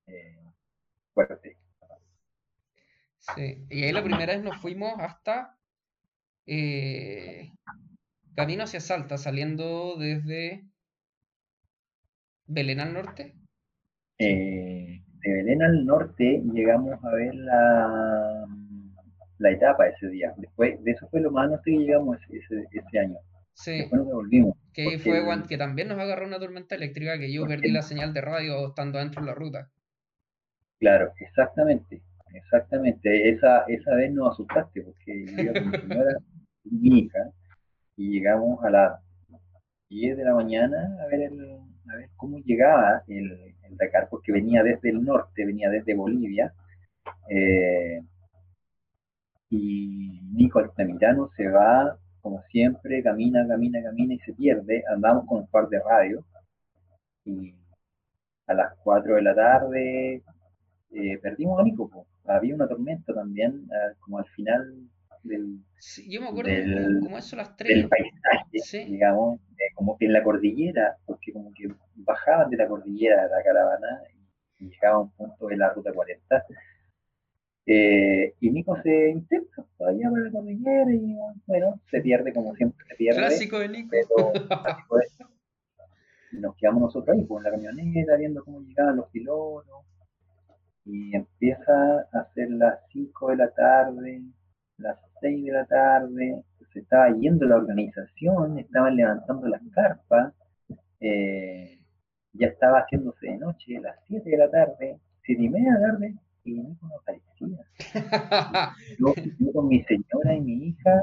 [0.08, 0.40] eh,
[1.14, 1.58] fuerte.
[3.36, 3.66] Sí.
[3.70, 5.58] Y ahí la primera vez nos fuimos hasta
[6.46, 7.52] eh,
[8.36, 10.66] camino hacia Salta, saliendo desde
[12.46, 13.36] Belén al norte.
[14.20, 18.46] Eh, de Belén al norte llegamos a ver la,
[19.40, 20.34] la etapa ese día.
[20.38, 23.18] Después, de eso fue lo más norte que llegamos ese, ese año.
[23.54, 23.78] Sí.
[23.80, 24.58] Después nos devolvimos.
[24.74, 28.22] Que fue que también nos agarró una tormenta eléctrica que yo perdí la señal de
[28.22, 29.72] radio estando dentro de la ruta.
[30.80, 32.02] Claro, exactamente,
[32.36, 33.30] exactamente.
[33.30, 36.18] Esa, esa vez nos asustaste porque yo con mi señora
[36.66, 37.32] y mi hija
[37.98, 39.00] y llegamos a las
[39.90, 41.58] 10 de la mañana a ver, el,
[41.90, 46.54] a ver cómo llegaba el, el Dakar, porque venía desde el norte, venía desde Bolivia.
[47.30, 48.02] Eh,
[49.50, 54.84] y Nico Altamirano se va, como siempre, camina, camina, camina y se pierde.
[54.92, 56.26] Andamos con un par de radios
[57.26, 57.54] y
[58.48, 60.24] a las 4 de la tarde
[60.92, 61.90] eh, perdimos a Nico.
[61.90, 62.08] po.
[62.26, 64.90] Había una tormenta también, ah, como al final
[65.24, 67.88] del, Sí, yo me acuerdo Del- como eso a las del 3.
[67.90, 68.86] paisaje, Sí.
[68.86, 73.30] digamos, eh, como que en la cordillera, porque como que bajaban de la cordillera de
[73.30, 74.02] la caravana
[74.60, 76.44] y llegaban a un punto de la ruta 40.
[77.68, 81.16] eh, y Nico se intenta todavía por la cordillera y
[81.48, 83.90] bueno, se pierde como siempre se pierde, Clásico de Nico.
[83.92, 84.32] pero
[86.34, 89.86] nos quedamos nosotros ahí, pues, en la camioneta, viendo cómo llegaban los pilotos.
[90.86, 94.22] Y empieza a ser las 5 de la tarde,
[94.78, 96.44] las 6 de la tarde,
[96.76, 100.34] se estaba yendo la organización, estaban levantando las carpas,
[101.00, 101.80] eh,
[102.34, 105.88] ya estaba haciéndose de noche, las 7 de la tarde, 7 y media de la
[105.88, 107.66] tarde, y Nico no aparecía.
[109.00, 111.02] Yo, yo con mi señora y mi hija,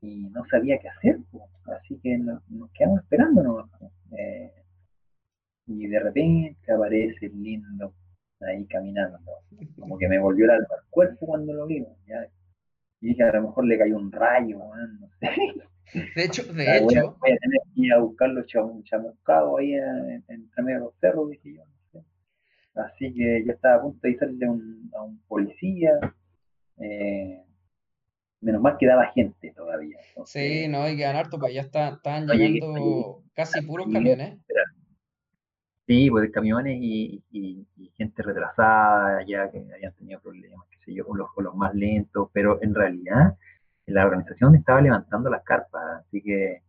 [0.00, 1.18] y no sabía qué hacer,
[1.66, 3.68] así que nos, nos quedamos esperando nomás.
[4.16, 4.52] Eh,
[5.66, 7.92] y de repente aparece el lindo
[8.40, 9.18] ahí caminando,
[9.78, 12.26] como que me volvió el alma al cuerpo cuando lo vi, ya.
[13.00, 15.30] y dije a lo mejor le cayó un rayo, no sé.
[16.16, 19.58] De hecho, de Ah, hecho, voy a tener que ir a buscar los cham- chamuscados
[19.60, 22.04] ahí en- entre medio de los cerros, dije yo, no sé.
[22.74, 25.92] Así que yo estaba a punto de a un, a un policía.
[26.78, 27.40] eh,
[28.40, 29.96] menos mal que daba gente todavía.
[30.08, 33.62] entonces, sí, no, hay que ganar harto, pues ya está- estaban No llegué, llegando casi
[33.62, 34.38] puros camiones.
[35.86, 40.94] Sí, pues camiones y, y- y gente retrasada, ya que habían tenido problemas, qué sé
[40.94, 43.36] yo, con los, con los más lentos, pero en realidad
[43.86, 46.62] la organización estaba levantando las carpas, así que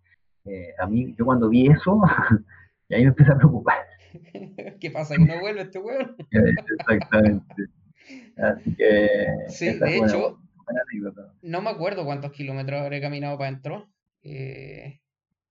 [0.46, 2.02] eh, a mí, yo cuando vi eso,
[2.90, 3.78] y ahí me empecé a preocupar.
[4.82, 5.16] ¿Qué pasa?
[5.16, 6.16] ¿Que no vuelve este weón?
[6.32, 7.56] Exactamente.
[8.38, 9.08] Así que
[9.48, 10.82] Sí, de hecho, buena
[11.42, 13.90] no me acuerdo cuántos kilómetros habré caminado para adentro.
[14.24, 15.00] Eh,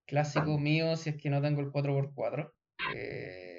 [0.06, 2.52] clásico mío, si es que no tengo el 4x4.
[2.94, 3.53] Eh,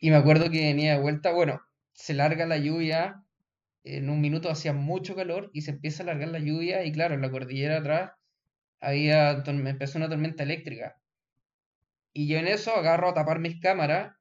[0.00, 1.60] y me acuerdo que venía de vuelta, bueno,
[1.92, 3.24] se larga la lluvia,
[3.84, 7.14] en un minuto hacía mucho calor y se empieza a largar la lluvia y claro,
[7.14, 8.12] en la cordillera atrás
[8.80, 10.96] había, empezó una tormenta eléctrica.
[12.12, 14.14] Y yo en eso agarro a tapar mis cámaras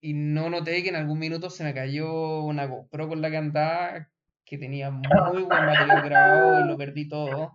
[0.00, 3.36] y no noté que en algún minuto se me cayó una GoPro con la que
[3.36, 4.08] andaba,
[4.44, 7.52] que tenía muy buen material grabado y lo perdí todo.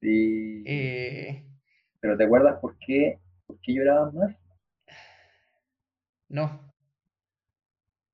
[0.00, 1.44] Sí, Eh,
[2.00, 4.36] pero ¿te acuerdas por qué, por qué lloraban más?
[6.28, 6.68] No.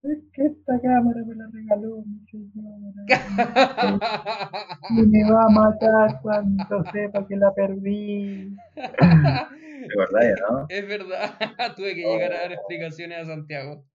[0.02, 3.04] Es que esta cámara me la regaló mi señora.
[4.90, 8.54] Y me va a matar cuando sepa que la perdí.
[8.74, 10.66] De verdad, ¿no?
[10.68, 11.38] Es verdad,
[11.76, 13.86] tuve que llegar a dar explicaciones a Santiago.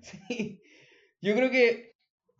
[0.00, 0.62] Sí,
[1.20, 1.96] yo creo que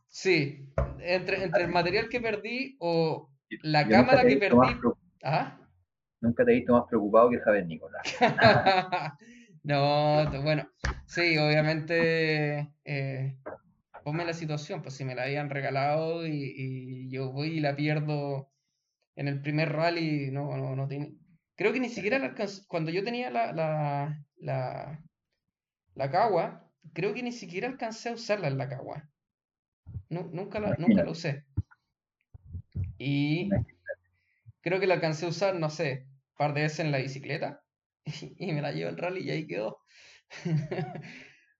[0.07, 4.94] sí, entre, entre el material que perdí o la Yo cámara te que más perdí.
[5.25, 5.59] ¿Ah?
[6.20, 8.02] Nunca te he visto más preocupado que saber, Nicolás.
[9.62, 10.70] No, bueno,
[11.07, 13.37] sí, obviamente, eh,
[14.05, 17.74] ponme la situación, pues si me la habían regalado y, y yo voy y la
[17.74, 18.52] pierdo
[19.16, 21.16] en el primer rally, no, no, no tiene.
[21.57, 22.35] Creo que ni siquiera la
[22.68, 25.02] cuando yo tenía la, la, la,
[25.94, 28.68] la Kawa, creo que ni siquiera alcancé a usarla en la.
[30.11, 31.44] Nu- nunca la, nunca la usé.
[32.98, 33.50] Y
[34.66, 37.62] creo que la alcancé a usar, no sé, un par de veces en la bicicleta
[38.05, 39.79] y me la llevo al rally y ahí quedó.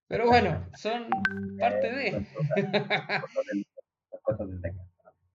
[0.09, 1.07] Pero bueno, son
[1.57, 2.27] parte de.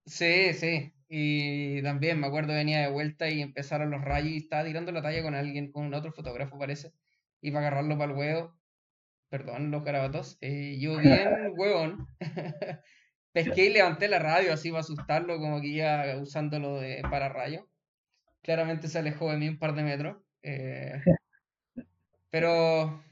[0.04, 0.92] Sí, sí.
[1.08, 5.02] Y también me acuerdo venía de vuelta y empezaron los rayos y estaba tirando la
[5.02, 6.92] talla con alguien, con otro fotógrafo parece.
[7.40, 8.58] Iba a agarrarlo para el huevo.
[9.30, 10.37] Perdón, los garabatos.
[10.42, 12.06] eh, yo bien huevón.
[13.33, 17.68] Pesqué y levanté la radio así para asustarlo, como que iba usándolo de pararrayo.
[18.42, 20.18] Claramente se alejó de mí un par de metros.
[20.42, 21.01] eh,
[22.31, 23.03] pero,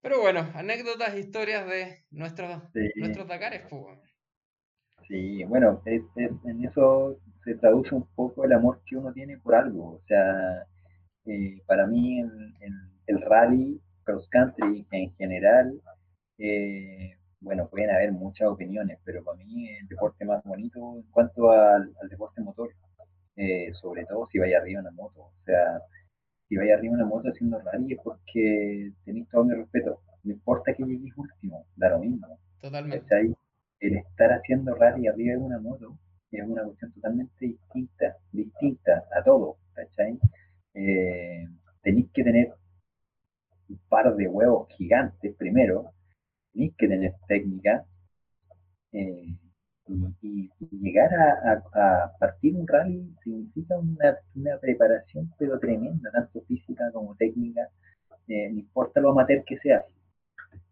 [0.00, 2.90] pero bueno, anécdotas, historias de nuestros, Sí.
[2.96, 3.98] nuestros Dakares, pues.
[5.08, 9.38] Sí, bueno, es- es- en eso se traduce un poco el amor que uno tiene
[9.38, 9.94] por algo.
[9.96, 10.64] O sea,
[11.26, 15.80] eh, para mí el, el- el rally cross country en general,
[16.38, 21.50] eh, bueno, pueden haber muchas opiniones, pero para mí el deporte más bonito en cuanto
[21.50, 22.70] al, deporte motor,
[23.36, 25.20] eh, sobre todo si vaya arriba en una moto.
[25.22, 25.80] O sea,
[26.48, 30.00] si vaya arriba en una moto haciendo rally es porque tenéis todo mi respeto.
[30.22, 32.38] No importa que llegues último, da lo mismo.
[32.60, 33.34] Totalmente.
[33.80, 35.98] El estar haciendo rally arriba de una moto
[36.30, 40.18] es una cuestión totalmente distinta, distinta a todo, ¿cachai?
[40.74, 41.44] Eh,
[41.82, 42.54] tenéis que tener
[43.68, 45.92] un par de huevos gigantes primero,
[46.52, 47.84] tenéis que tener técnica
[48.92, 49.34] eh,
[50.22, 57.68] y, llegar a, partir un rally significa una, preparación pero tremenda, tanto física como técnica,
[58.28, 59.84] eh, no importa lo amateur que seas.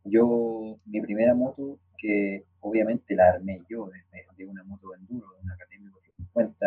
[0.04, 3.90] Yo, mi primera moto, que obviamente la armé yo
[4.36, 6.66] de una moto enduro, de una Academia 50,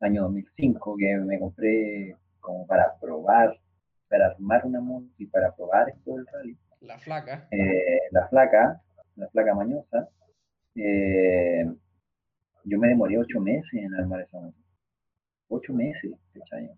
[0.00, 3.58] año 2005, que me compré como para probar,
[4.08, 6.56] para armar una moto y para probar esto del rally.
[6.88, 7.46] La flaca.
[7.50, 8.80] Eh, la flaca,
[9.16, 10.08] la flaca mañosa.
[10.74, 11.64] Eh,
[12.64, 14.58] yo me demoré ocho meses en armar esa moto.
[15.48, 16.70] Ocho meses, ¿cachai?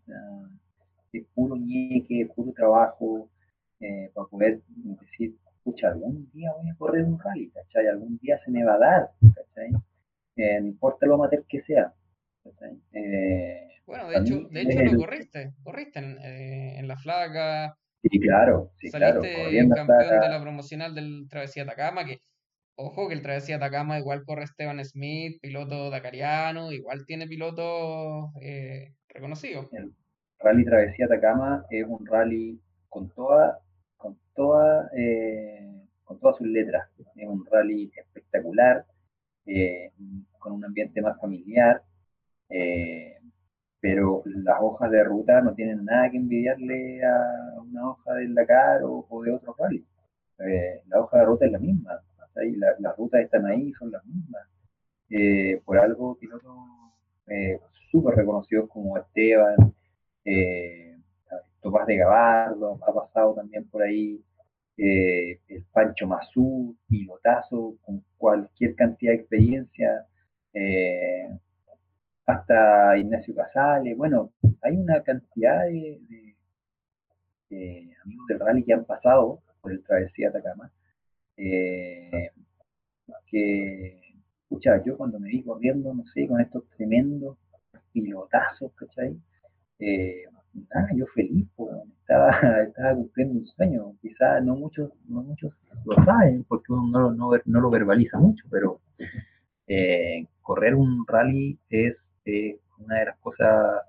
[1.13, 3.31] es puro ñeque, puro trabajo
[3.81, 7.89] eh, para poder decir, escucha, algún día voy a correr un rally, ¿cachai?
[7.89, 9.71] Algún día se me va a dar, ¿cachai?
[9.73, 11.93] no importa lo amateur que sea,
[12.93, 17.77] eh, bueno, de hecho, de hecho lo corriste, corriste en, eh, en la flaca.
[18.03, 22.21] Sí, claro, sí, saliste campeón de la promocional del Travesía Atacama, que,
[22.77, 28.95] ojo, que el Travesía Atacama igual corre Esteban Smith, piloto dacariano, igual tiene pilotos eh,
[29.09, 29.71] reconocidos.
[29.73, 29.93] El
[30.39, 32.59] Rally Travesía Atacama es un rally
[32.89, 33.59] con toda,
[33.99, 34.91] con toda,
[36.05, 36.89] con todas sus letras.
[37.17, 38.87] Es un rally espectacular,
[40.39, 41.83] con un ambiente más familiar,
[42.49, 43.19] eh,
[43.81, 48.81] pero las hojas de ruta no tienen nada que envidiarle a una hoja del Dakar
[48.85, 49.85] o, de otro rally.
[50.39, 52.01] Eh, la hoja de ruta es la misma,
[52.79, 54.43] las rutas están ahí, son las mismas.
[55.11, 56.55] Eh, por algo, pilotos
[57.91, 59.57] súper reconocidos como Esteban,
[61.61, 64.25] Tomás de Gabardo ha pasado también por ahí,
[64.77, 70.07] el Pancho Mazú, pilotazo, con cualquier cantidad de experiencia
[72.27, 76.30] hasta Ignacio Casale, bueno, hay una cantidad de,
[77.51, 80.71] amigos del rally que han pasado por el Travesía Atacama,
[81.37, 82.31] eh,
[83.27, 84.01] que,
[84.43, 87.37] escucha, yo cuando me vi corriendo, no sé, con estos tremendos
[87.93, 89.17] pilotazos, ¿cachai?
[89.79, 90.25] Eh,
[90.97, 91.47] yo feliz,
[92.01, 92.31] estaba,
[92.67, 95.53] estaba cumpliendo un sueño, quizás no muchos, no muchos
[95.85, 98.81] lo saben, porque uno no, no, lo verbaliza mucho, pero
[99.67, 101.97] eh, correr un rally es
[102.79, 103.83] una de las cosas,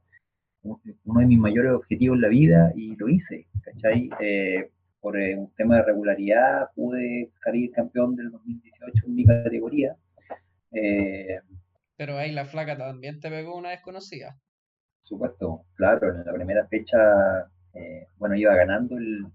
[0.63, 4.10] uno de mis mayores objetivos en la vida y lo hice, ¿cachai?
[4.19, 4.69] Eh,
[5.00, 9.95] por eh, un tema de regularidad pude salir campeón del 2018 en mi categoría.
[10.71, 11.39] Eh,
[11.97, 14.38] Pero ahí la flaca también te pegó una desconocida.
[15.04, 16.97] Supuesto, claro, en la primera fecha,
[18.17, 19.26] bueno, iba ganando el,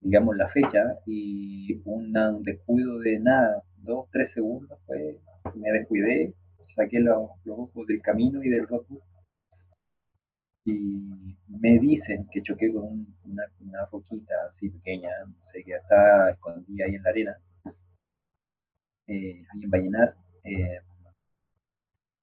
[0.00, 2.12] digamos, la fecha y un
[2.42, 5.16] descuido de nada, dos, tres segundos, pues
[5.54, 6.34] me descuidé
[6.76, 9.02] saqué los, ojos del camino y del roadbook
[10.66, 16.30] y me dicen que choqué con una, una, roquita así pequeña, no sé, que está
[16.30, 17.38] escondida ahí en la arena,
[19.06, 20.14] eh, ahí en Vallenar.
[20.44, 20.80] Eh,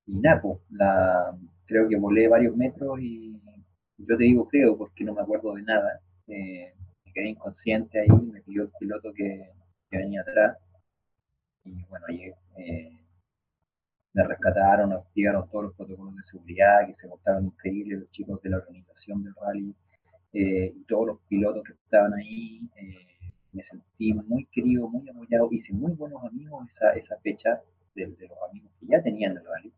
[0.07, 1.33] y Napo, la,
[1.65, 3.41] creo que volé varios metros y
[3.97, 6.01] yo te digo creo porque no me acuerdo de nada.
[6.27, 6.73] Eh,
[7.05, 9.51] me quedé inconsciente ahí, me pidió el piloto que,
[9.89, 10.57] que venía atrás.
[11.63, 12.29] Y bueno, ahí
[14.13, 18.49] me rescataron, activaron todos los protocolos de seguridad que se mostraron increíbles los chicos de
[18.51, 19.75] la organización del rally
[20.33, 22.61] eh, y todos los pilotos que estaban ahí.
[22.75, 23.07] Eh,
[23.53, 27.61] me sentí muy querido, muy apoyado, hice muy buenos amigos esa, esa fecha
[27.93, 29.73] de, los amigos que ya tenían el rally.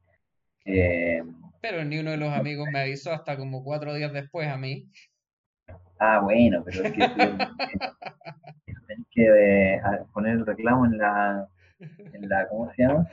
[0.65, 1.23] Eh,
[1.61, 4.89] pero ni uno de los amigos me avisó hasta como cuatro días después a mí.
[5.99, 6.99] Ah, bueno, pero es que
[8.87, 9.81] tenés que
[10.13, 11.47] poner el reclamo en la,
[11.79, 13.07] en la, ¿cómo se llama?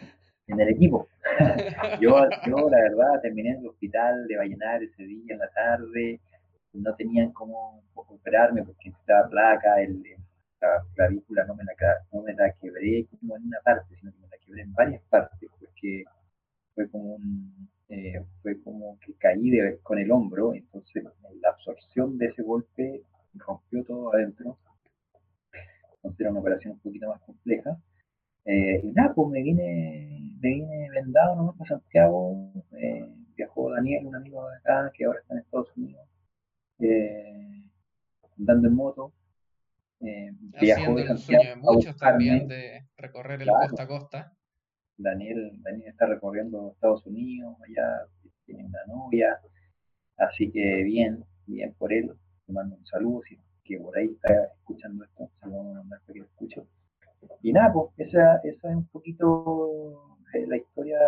[0.47, 1.09] En el equipo.
[2.01, 6.20] yo, yo, la verdad, terminé en el hospital de Vallenar ese día en la tarde,
[6.72, 10.03] no tenían cómo operarme porque estaba placa, el,
[10.61, 11.72] la clavícula no me la,
[12.12, 15.03] no me la quebré como en una parte, sino que me la quebré en varias
[15.11, 16.05] partes, porque
[16.74, 21.05] fue como un, eh, fue como que caí de, con el hombro, entonces
[21.40, 23.03] la absorción de ese golpe
[23.34, 24.59] rompió todo adentro.
[25.97, 27.76] Entonces era una operación un poquito más compleja.
[28.45, 32.53] Eh, y nada, pues me vine, me vine vendado nomás para Santiago.
[32.72, 36.07] Eh, viajó Daniel, un amigo de acá, que ahora está en Estados Unidos,
[36.80, 37.70] eh,
[38.38, 39.12] andando en moto.
[40.01, 44.32] Eh, viajó de Santiago de muchos también de recorrer el costa a costa.
[44.97, 48.07] Daniel, Daniel está recorriendo Estados Unidos, allá
[48.45, 49.40] tiene una novia,
[50.16, 52.12] así que bien, bien por él,
[52.47, 55.78] le mando un saludo, si que por ahí está escuchando esto, se lo vamos a
[55.80, 56.62] mandar para que lo escuche.
[57.43, 60.11] Y nada, pues esa, esa es un poquito
[60.47, 60.99] la historia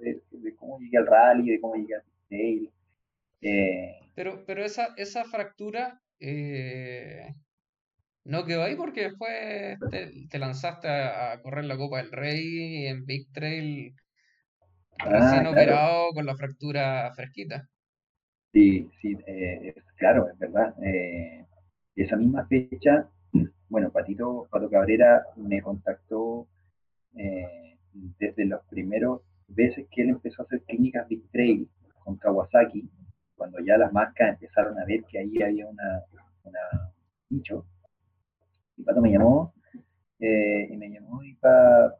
[0.00, 2.70] de, cómo llegué al rally, de cómo llegué al trail.
[3.42, 7.34] Eh, pero, pero esa, esa fractura eh,
[8.24, 9.78] no quedó ahí porque después
[10.28, 13.94] te, lanzaste a, correr la Copa del Rey en Big Trail
[14.98, 17.68] ah, recién operado con la fractura fresquita.
[18.52, 19.16] Sí, sí,
[19.96, 20.74] claro, es verdad.
[21.94, 23.08] esa misma fecha
[23.68, 26.48] bueno, Patito, Pato Cabrera me contactó
[27.16, 31.68] eh, desde los primeros veces que él empezó a hacer clínicas Big Trail
[32.04, 32.88] con Kawasaki,
[33.34, 36.04] cuando ya las marcas empezaron a ver que ahí había una,
[37.28, 37.64] nicho.
[38.76, 39.54] Y Pato me llamó,
[40.18, 41.94] eh, y me llamó para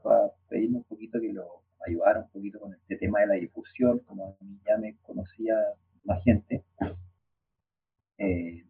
[0.49, 4.36] pedirme un poquito que lo ayudara un poquito con este tema de la difusión, como
[4.66, 5.55] ya me conocía
[6.05, 6.64] más gente.
[8.18, 8.64] Eh,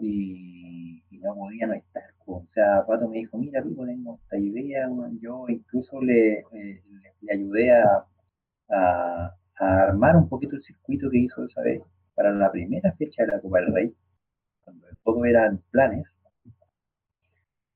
[0.00, 2.02] y, no podía no estar.
[2.26, 4.88] O sea, Pato me dijo, mira, tú tengo esta idea,
[5.20, 6.82] yo incluso le, eh,
[7.20, 8.06] le, ayudé a,
[8.70, 11.82] a, armar un poquito el circuito que hizo esa vez
[12.14, 13.94] para la primera fecha de la Copa del Rey,
[14.62, 16.06] cuando todo eran planes.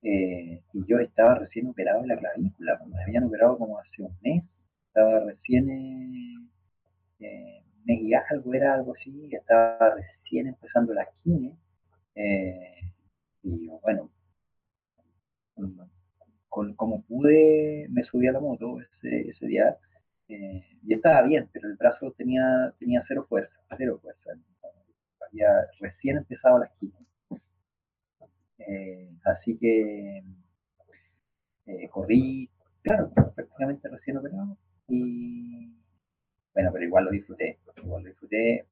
[0.03, 4.15] Eh, y yo estaba recién operado en la clavícula, me habían operado como hace un
[4.23, 4.45] mes,
[4.89, 5.71] estaba recién,
[7.21, 11.57] eh, me guía algo, era algo así, estaba recién empezando la quine,
[12.15, 12.93] eh,
[13.43, 14.11] y bueno,
[16.77, 19.77] como pude, me subí a la moto ese, ese día
[20.29, 24.31] eh, y estaba bien, pero el brazo tenía, tenía cero fuerza, cero fuerza.
[25.29, 25.49] Había
[25.81, 26.95] recién empezado la esquina.
[28.59, 30.23] Eh, así que
[31.91, 32.49] corrí,
[32.83, 34.57] claro, prácticamente recién operado
[34.89, 35.73] y
[36.53, 38.67] bueno, pero igual lo disfruté, igual lo disfruté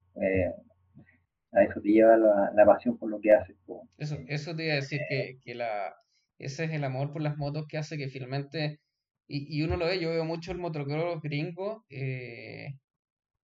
[1.52, 3.56] a eso te lleva la, pasión por lo que haces.
[3.98, 5.94] Eso, eso te iba a decir que, que, la,
[6.38, 8.80] ese es el amor por las motos que hace que finalmente,
[9.28, 12.74] y, y uno lo ve, yo veo mucho el motocross gringo, eh,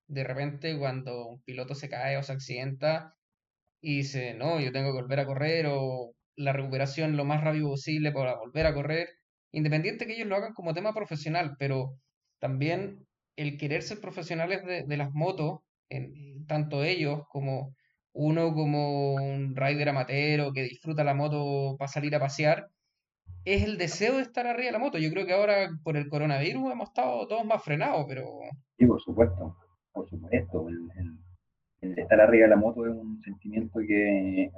[0.09, 3.14] de repente cuando un piloto se cae o se accidenta
[3.80, 7.68] y dice, no, yo tengo que volver a correr o la recuperación lo más rápido
[7.68, 9.09] posible para volver a correr,
[9.52, 11.98] independiente que ellos lo hagan como tema profesional, pero
[12.40, 13.06] también
[13.36, 17.74] el querer ser profesionales de, de las motos, en, tanto ellos como
[18.20, 22.68] uno como un rider amateur que disfruta la moto para salir a pasear,
[23.44, 24.98] es el deseo de estar arriba de la moto.
[24.98, 28.40] Yo creo que ahora por el coronavirus hemos estado todos más frenados, pero...
[28.76, 29.56] Sí, por supuesto,
[29.92, 30.66] por supuesto.
[31.80, 34.52] El, estar arriba de la moto es un sentimiento que es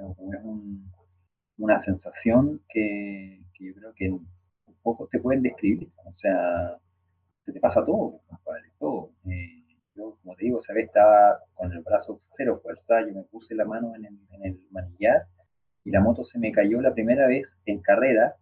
[1.57, 4.27] una sensación que, yo creo que un
[4.81, 5.87] poco te pueden describir.
[6.03, 6.79] O sea,
[7.45, 9.11] se te pasa todo, compadre, todo.
[9.29, 9.61] Eh,
[9.93, 13.53] yo, como te digo, esa vez estaba con el brazo cero fuerza, yo me puse
[13.53, 15.25] la mano en el, manillar
[15.83, 18.35] y la moto se me cayó la primera vez en carrera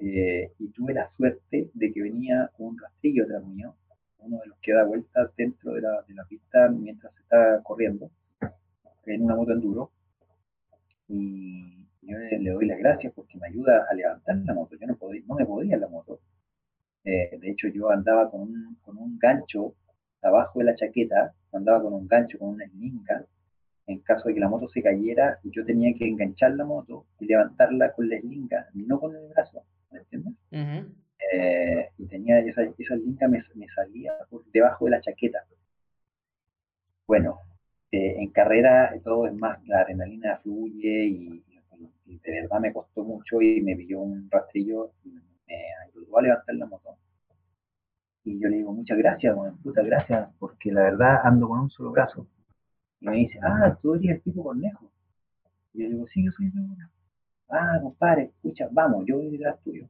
[0.00, 3.76] eh, y tuve la suerte de que venía un rastrillo tras mío,
[4.18, 8.10] uno de los que da vueltas dentro de la, pista mientras se está corriendo,
[9.06, 9.92] en una moto enduro.
[11.08, 14.76] Y yo le, doy las gracias porque me ayuda a levantar la moto.
[14.76, 16.20] Yo no, podía, no me podía la moto.
[17.04, 19.74] Eh, de hecho, yo andaba con un, con un gancho
[20.22, 23.24] abajo de la chaqueta, andaba con un gancho, con una eslinga,
[23.86, 27.26] en caso de que la moto se cayera, yo tenía que enganchar la moto y
[27.26, 30.34] levantarla con la eslinga, no con el brazo, ¿me entiendes?
[31.32, 33.42] Eh, y tenía esa, esa eslinga me,
[33.74, 35.44] salía por debajo de la chaqueta.
[37.06, 37.40] Bueno,
[37.90, 41.44] eh, en carrera todo es más, la adrenalina fluye y,
[42.06, 45.54] de verdad me costó mucho y me pilló un rastrillo y me
[45.86, 46.96] ayudó a levantar la moto.
[48.24, 51.90] Y yo le digo, muchas gracias, puta, gracias, porque la verdad ando con un solo
[51.90, 52.26] brazo.
[53.00, 54.90] Y me dice, ah, tú eres el tipo conejo.
[55.72, 56.76] Y yo digo, sí, yo soy tipo
[57.48, 59.88] Ah, compadre, escucha, vamos, yo voy detrás tuyo.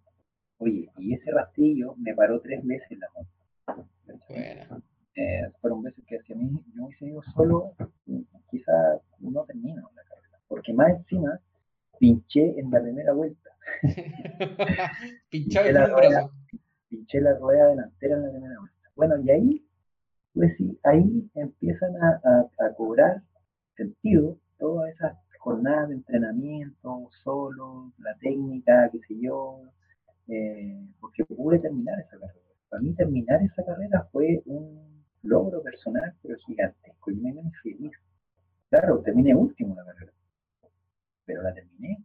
[0.58, 3.86] Oye, y ese rastrillo me paró tres veces la moto.
[4.28, 4.82] Bueno.
[5.16, 7.74] Eh, fueron veces que hacia mí, yo hice yo solo,
[8.50, 10.38] quizás no termino la carrera.
[10.48, 11.38] Porque más encima,
[11.98, 13.50] pinché en la primera vuelta.
[15.90, 16.30] Rueda,
[16.90, 18.90] pinché la rueda delantera en la primera vuelta.
[18.96, 19.66] Bueno, y ahí,
[20.34, 23.22] pues sí, ahí empiezan a, cobrar
[23.76, 29.62] sentido todas esas jornadas de entrenamiento, solo, la técnica, qué sé yo,
[30.28, 32.40] eh, porque pude terminar esa carrera.
[32.68, 37.92] Para mí terminar esa carrera fue un logro personal, pero gigantesco, y me gané feliz.
[38.68, 40.12] Claro, terminé último la carrera,
[41.24, 42.04] pero la terminé.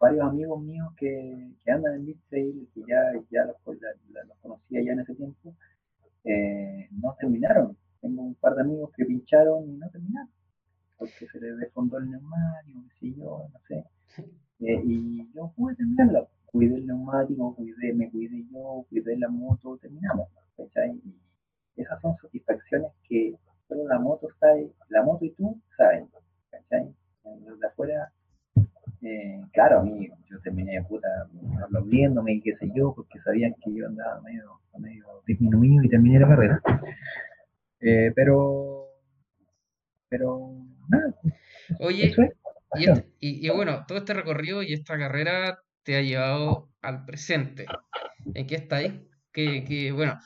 [0.00, 3.56] Varios amigos míos que, andan en Big que ya, ya los,
[4.42, 5.54] conocía ya en ese tiempo,
[6.24, 7.76] eh, no terminaron.
[8.00, 10.30] Tengo un par de amigos que pincharon y no terminaron,
[10.98, 13.84] porque se les desfondó el neumático, qué sé yo, no sé.
[14.60, 16.28] Eh, y yo pude terminarlo.
[16.46, 20.28] Cuidé el neumático, cuidé, me cuidé yo, cuidé la moto, terminamos.
[21.76, 23.34] Y esas son satisfacciones que
[23.68, 25.53] solo la moto sabe, la moto y tú
[31.94, 36.20] aplaudiéndome y qué sé yo, porque sabían que yo andaba medio, medio disminuido y terminé
[36.20, 36.62] la carrera.
[37.80, 38.88] Eh, pero,
[40.08, 40.52] pero,
[40.88, 41.14] nada.
[41.80, 42.14] Oye,
[43.20, 47.66] y, y, bueno, todo este recorrido y esta carrera te ha llevado al presente.
[48.34, 48.92] ¿En qué estáis?
[49.32, 50.18] Que, que bueno,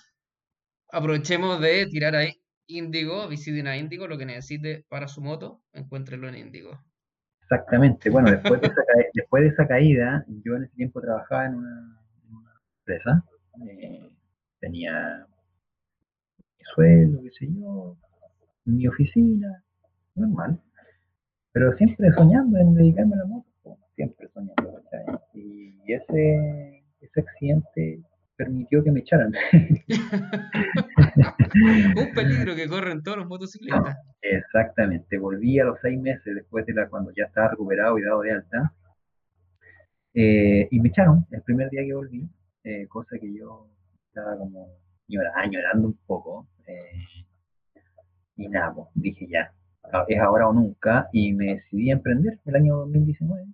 [0.92, 2.40] aprovechemos de tirar ahí
[2.70, 6.78] Índigo, visiten a Índigo, lo que necesite para su moto, encuéntrelo en Índigo.
[7.50, 8.10] Exactamente.
[8.10, 8.82] Bueno, después de, esa,
[9.14, 12.00] después de esa caída, yo en ese tiempo trabajaba en una,
[12.80, 13.24] empresa.
[13.66, 14.10] Eh,
[14.60, 15.26] tenía
[16.36, 17.96] mi sueldo, qué sé yo,
[18.66, 19.64] mi oficina,
[20.14, 20.60] normal.
[21.52, 24.82] Pero siempre soñando en dedicarme a la moto, siempre soñando.
[25.32, 28.02] Y ese, ese accidente
[28.38, 29.32] permitió que me echaran.
[31.96, 33.98] Un peligro que corren todos los motociclistas.
[34.22, 38.20] Exactamente, volví a los seis meses después de la cuando ya estaba recuperado y dado
[38.20, 38.72] de alta.
[40.14, 42.28] Eh, y me echaron el primer día que volví,
[42.62, 43.68] eh, cosa que yo
[44.06, 44.68] estaba como
[45.08, 46.46] llorando, un poco.
[46.66, 47.24] Eh,
[48.36, 49.52] y nada, pues, dije ya,
[50.06, 53.46] es ahora o nunca, y me decidí a emprender el año 2019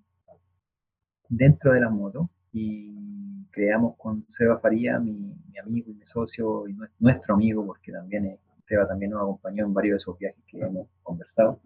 [1.30, 6.76] dentro de la moto y creamos con Seba Faría, mi, amigo y mi socio y
[7.00, 8.38] nuestro amigo, porque también
[8.68, 11.60] Seba también nos acompañó en varios de esos viajes que hemos conversado.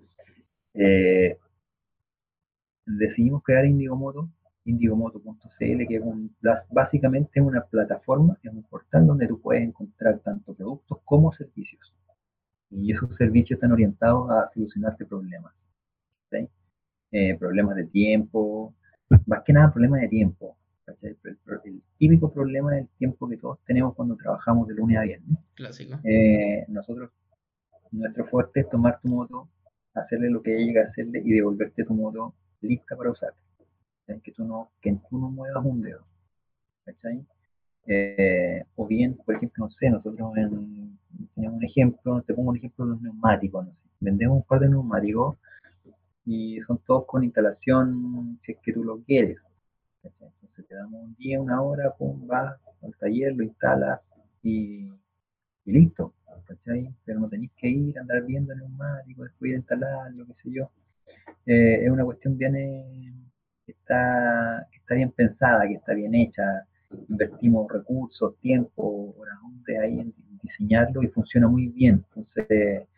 [0.74, 1.38] Eh,
[2.86, 4.30] decidimos crear Indigomoto,
[4.64, 6.02] indigomoto.cl, que es
[6.70, 11.92] básicamente una plataforma, es un portal donde tú puedes encontrar tanto productos como servicios.
[12.70, 15.54] Y esos servicios están orientados a solucionarte problemas.
[17.10, 18.74] Eh, problemas de tiempo,
[19.26, 20.57] más que nada problemas de tiempo.
[21.02, 25.38] El, típico problema del tiempo que todos tenemos cuando trabajamos de lunes a viernes.
[25.54, 25.98] Clásico.
[26.04, 27.10] Eh, nosotros,
[27.90, 29.48] nuestro fuerte es tomar tu moto,
[29.94, 33.34] hacerle lo que llega a hacerle y devolverte tu moto lista para usar.
[34.22, 36.04] Que tú no, que tú no muevas un dedo.
[37.86, 40.32] Eh, o bien, por ejemplo, no sé, nosotros
[41.34, 43.66] tenemos un ejemplo, te pongo un ejemplo de los neumáticos.
[44.00, 45.36] Vendemos un par de neumáticos
[46.24, 49.38] y son todos con instalación si es que tú lo quieres
[50.68, 54.00] te damos un día, una hora, pum, vas al taller, lo instalas
[54.42, 54.92] y,
[55.64, 56.14] listo.
[57.04, 60.50] Pero no tenéis que ir, andar viendo el neumático, después ir a instalarlo, qué sé
[60.50, 60.70] yo.
[61.46, 63.12] Eh, es una cuestión bien eh,
[63.66, 66.64] que, está, está bien pensada, que está bien hecha.
[67.08, 69.38] Invertimos recursos, tiempo, horas
[69.82, 72.04] ahí en, diseñarlo y funciona muy bien.
[72.14, 72.88] Entonces,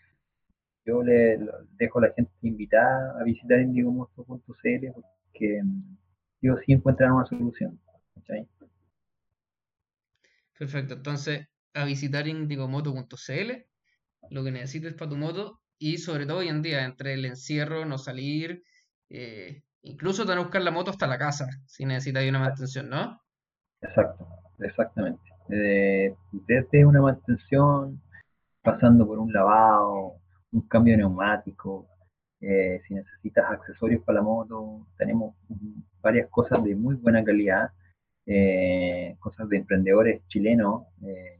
[0.84, 1.38] yo le,
[1.78, 5.62] dejo a la gente invitada a visitar indigomosto.cl porque
[6.40, 7.78] yo sí encuentran una solución.
[10.58, 13.50] Perfecto, entonces a visitar indigomoto.cl,
[14.30, 17.86] lo que necesites para tu moto y sobre todo hoy en día, entre el encierro,
[17.86, 18.62] no salir,
[19.08, 22.90] eh, incluso te van a buscar la moto hasta la casa si necesitas una mantención,
[22.90, 23.20] ¿no?
[23.80, 24.28] Exacto,
[24.58, 25.22] exactamente.
[25.48, 28.00] desde una mantención,
[28.62, 30.16] pasando por un lavado,
[30.52, 31.88] un cambio de neumático,
[32.40, 35.34] eh, si necesitas accesorios para la moto, tenemos
[36.00, 37.70] varias cosas de muy buena calidad,
[38.26, 40.84] eh, cosas de emprendedores chilenos.
[41.02, 41.38] Eh,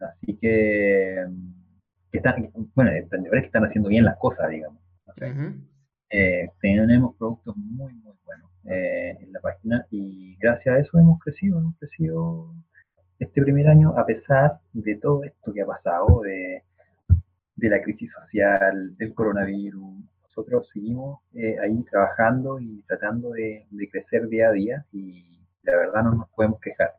[0.00, 1.26] así que,
[2.12, 4.80] están, bueno, emprendedores que están haciendo bien las cosas, digamos.
[6.60, 11.76] tenemos productos muy, muy buenos en la página y gracias a eso hemos crecido, hemos
[11.78, 12.54] crecido
[13.18, 16.62] este primer año a pesar de todo esto que ha pasado, de
[17.62, 20.02] de la crisis social, del coronavirus.
[20.24, 25.24] Nosotros seguimos eh, ahí trabajando y tratando de, crecer día a día y
[25.62, 26.92] la verdad no nos podemos quejar.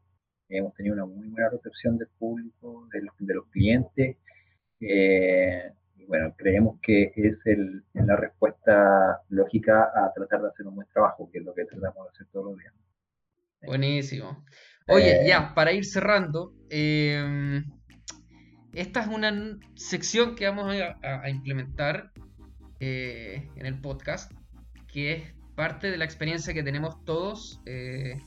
[0.47, 4.18] Hemos tenido una muy buena recepción del público, de los, de los clientes.
[4.80, 10.76] Eh, y bueno, creemos que es el, la respuesta lógica a tratar de hacer un
[10.76, 12.74] buen trabajo, que es lo que tratamos de hacer todos los días.
[13.66, 14.45] Buenísimo.
[14.88, 17.64] Oye, ya, eh, para ir cerrando, eh,
[18.74, 22.11] esta es una sección que vamos a, implementar
[22.80, 24.32] eh, en el podcast,
[24.91, 28.19] que es parte de la experiencia que tenemos todos eh,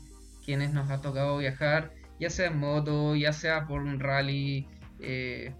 [0.44, 4.68] quienes nos ha tocado viajar, ya sea en moto, ya sea por un rally,
[5.00, 5.52] eh,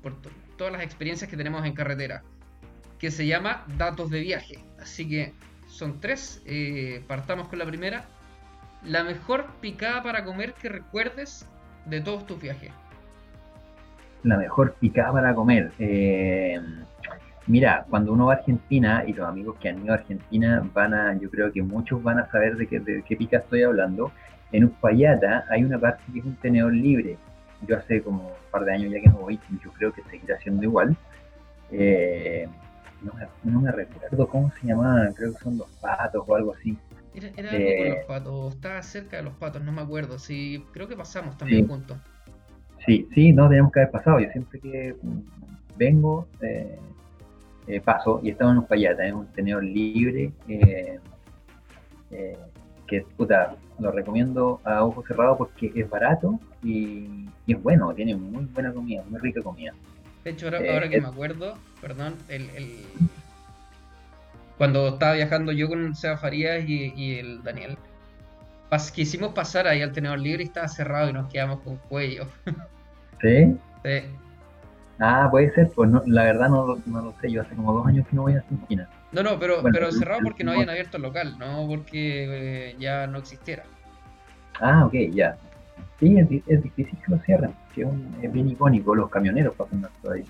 [0.00, 0.16] por
[0.56, 2.22] todas las experiencias que tenemos en carretera,
[3.00, 4.64] que se llama datos de viaje.
[4.80, 5.34] Así que
[5.66, 6.42] son tres.
[7.08, 8.08] Partamos con la primera.
[8.84, 11.46] La mejor picada para comer que recuerdes
[11.86, 12.70] de todos tus viajes.
[14.22, 15.72] La mejor picada para comer.
[15.78, 16.60] Eh,
[17.46, 20.94] mira, cuando uno va a Argentina y los amigos que han ido a Argentina van
[20.94, 24.12] a, yo creo que muchos van a saber de qué, de qué pica estoy hablando.
[24.52, 27.16] En Uspallata hay una parte que es un tenedor libre.
[27.66, 30.38] Yo hace como un par de años ya que no voy, yo creo que seguirá
[30.38, 30.96] siendo igual.
[31.70, 32.48] Eh,
[33.44, 36.76] no, me, recuerdo cómo se llamaba, creo que son los patos o algo así.
[37.14, 40.18] Era, era algo con los eh, patos, estaba cerca de los patos, no me acuerdo.
[40.18, 41.98] Sí, creo que pasamos también juntos.
[42.86, 44.20] Sí, sí, no, tenemos que haber pasado.
[44.20, 44.94] Yo siempre que
[45.76, 46.78] vengo, eh,
[47.84, 50.32] paso y estamos en Uspallata, es un tenedor libre.
[52.86, 58.44] que puta, lo recomiendo a ojos cerrados porque es barato y, es bueno, tiene muy
[58.46, 59.72] buena comida, muy rica comida.
[60.24, 62.48] De hecho, ahora, eh, que me acuerdo, perdón, el,
[64.56, 67.78] cuando estaba viajando yo con Seba Farías y, el Daniel,
[68.92, 72.26] quisimos pasar ahí al tenedor libre y estaba cerrado y nos quedamos con cuello.
[73.22, 73.56] ¿Sí?
[73.84, 74.02] Sí.
[75.00, 78.16] Ah, puede ser, pues la verdad no, lo sé, yo hace como dos años que
[78.16, 78.88] no voy a Argentina.
[79.12, 83.06] No, no, pero, pero cerrado porque no habían abierto el local, no porque eh, ya
[83.06, 83.62] no existiera.
[84.60, 85.38] Ah, ok, ya.
[86.00, 86.28] Sí, es,
[86.62, 90.24] difícil que lo cierren, que es, bien icónico, los camioneros pasan todo ahí.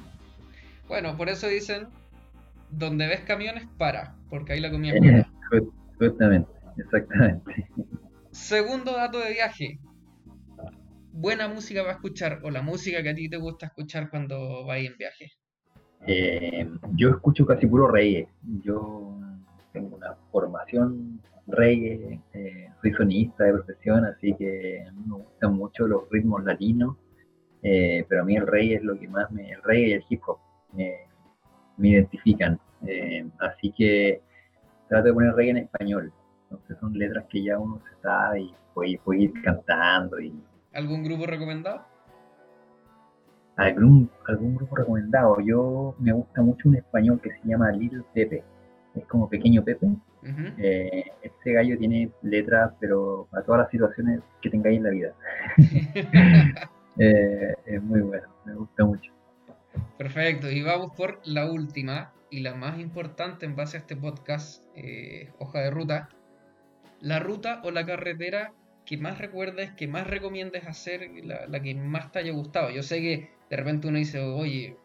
[0.86, 1.89] Bueno, por eso dicen,
[2.70, 5.26] donde ves camiones, para, porque ahí la comida es
[6.01, 7.68] Exactamente, exactamente.
[8.39, 9.78] Segundo dato de viaje.
[11.12, 14.78] Buena música para escuchar, o la música que a ti te gusta escuchar cuando vas
[14.78, 15.32] en viaje.
[16.07, 18.28] Eh, yo escucho casi puro reggae.
[18.62, 19.18] Yo
[19.72, 26.09] tengo una formación reggae, eh, soy sonista de profesión, así que me gustan mucho los
[26.09, 26.97] ritmos latinos,
[27.62, 30.05] eh, pero a mí el reggae es lo que más me, el reggae y el
[30.09, 30.39] hip hop
[30.72, 31.07] me,
[31.78, 32.59] identifican.
[33.41, 34.22] así que
[34.89, 36.12] trato de poner reggae en español.
[36.51, 40.18] Entonces son letras que ya uno se sabe y puede, puede ir cantando.
[40.20, 40.32] Y...
[40.72, 41.84] ¿Algún grupo recomendado?
[43.59, 45.40] algún, algún grupo recomendado.
[45.40, 48.42] Yo me gusta mucho un español que se llama Little Pepe.
[48.94, 49.88] Es como Pequeño Pepe.
[50.59, 55.14] Eh, este gallo tiene letras, pero para todas las situaciones que tengáis en la vida.
[57.01, 59.12] Eh, es muy bueno, me gusta mucho.
[59.96, 64.64] Perfecto, y vamos por la última y la más importante en base a este podcast,
[64.74, 66.09] eh, hoja de ruta.
[67.01, 68.53] La ruta o la carretera
[68.84, 72.70] que más recuerdes, que más recomiendes hacer, la, la que más te haya gustado.
[72.70, 74.76] Yo sé que de repente uno dice, oye,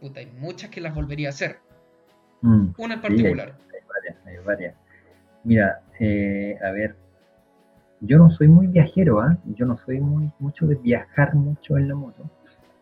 [0.00, 1.58] puta, hay muchas que las volvería a hacer.
[2.42, 3.56] Mm, Una en particular.
[3.72, 4.74] hay, varias, hay varias.
[5.44, 6.94] Mira, eh, a ver,
[8.00, 9.38] yo no soy muy viajero, ¿ah?
[9.56, 12.30] Yo no soy muy mucho de viajar mucho en la moto.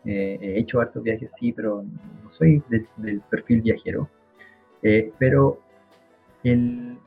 [0.05, 4.09] Eh, he hecho hartos viajes, sí, pero no soy del, perfil viajero.
[4.81, 5.61] Eh, pero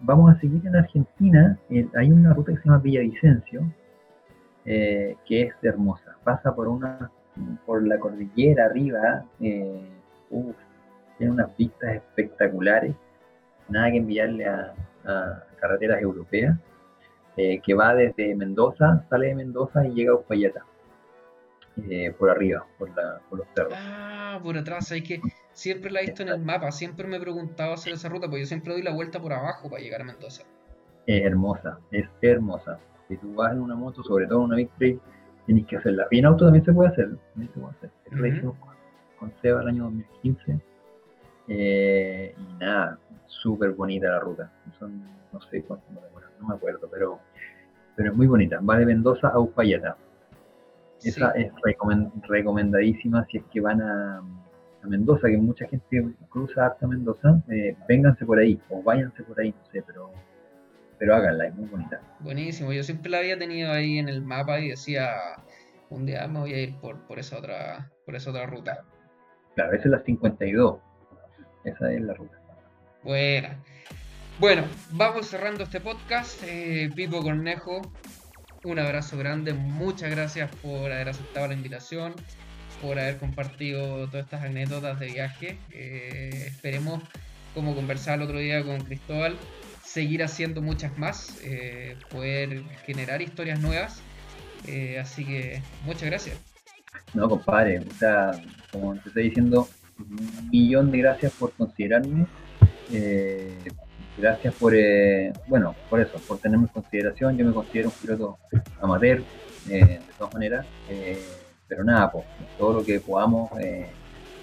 [0.01, 1.59] vamos a seguir en Argentina.
[1.95, 3.62] hay una ruta que se llama Villavicencio,
[4.64, 6.16] que es hermosa.
[6.24, 7.11] Pasa por una
[7.64, 9.89] por la cordillera arriba, eh,
[11.18, 12.95] tiene unas vistas espectaculares,
[13.68, 14.74] nada que enviarle a,
[15.61, 16.59] carreteras europeas,
[17.37, 20.64] eh, que va desde Mendoza, sale de Mendoza y llega a Uspallata,
[21.89, 23.74] eh, por arriba, por, los cerros.
[23.77, 25.20] Ah, por atrás, hay que
[25.53, 28.41] siempre la he visto en el mapa, siempre me he preguntado hacer esa ruta, porque
[28.41, 30.45] yo siempre doy la vuelta por abajo para llegar a Mendoza.
[31.07, 32.79] Es hermosa, es hermosa.
[33.09, 35.01] Si tú vas en una moto, sobre todo en una Big
[35.47, 36.07] tienes que hacerla.
[36.11, 37.16] Y en auto también se puede hacer.
[37.33, 38.53] También se puede hacer.
[39.18, 40.61] con Seba el año 2015.
[41.49, 44.53] Eh, y nada, súper bonita la ruta.
[44.79, 45.03] Son,
[45.33, 46.01] no sé cuánto me
[46.41, 47.20] no me acuerdo, pero,
[47.95, 48.61] pero es muy bonita.
[48.61, 49.97] Va de Mendoza a Uspallata.
[51.03, 51.53] Esa es
[52.28, 57.42] recomendadísima si es que van a, a, Mendoza, que mucha gente cruza hasta Mendoza.
[57.51, 60.11] Eh, vénganse por ahí o váyanse por ahí, no sé, pero
[60.99, 62.01] pero háganla, es muy bonita.
[62.20, 65.11] Buenísimo, yo siempre la había tenido ahí en el mapa y decía,
[65.90, 68.84] un día me voy a ir por, por, esa, otra, por esa otra ruta.
[69.55, 70.78] Claro, esa es la 52,
[71.64, 72.38] esa es la ruta.
[73.03, 73.59] Buena.
[74.38, 76.42] Bueno, vamos cerrando este podcast.
[76.47, 77.82] Eh, Pipo Cornejo,
[78.67, 82.14] un abrazo grande, muchas gracias por haber aceptado la invitación,
[82.83, 85.59] por haber compartido todas estas anécdotas de viaje.
[85.71, 87.01] Eh, esperemos,
[87.55, 89.37] como conversaba el otro día con Cristóbal,
[89.85, 94.03] seguir haciendo muchas más, eh, poder generar historias nuevas.
[94.67, 96.37] Eh, así que muchas gracias.
[97.14, 98.33] No, compadre, o sea,
[98.73, 102.27] como te estoy diciendo, un millón de gracias por considerarme.
[104.17, 104.73] Gracias por,
[105.47, 107.37] bueno, por eso, por tenerme en consideración.
[107.37, 108.39] Yo me considero un piloto
[108.81, 109.23] amateur,
[109.67, 110.67] de todas maneras.
[111.69, 112.25] pero nada, pues,
[112.59, 113.51] todo lo que podamos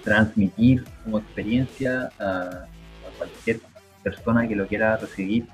[0.02, 3.60] transmitir como experiencia a, a cualquier
[4.02, 5.46] persona que lo quiera recibir.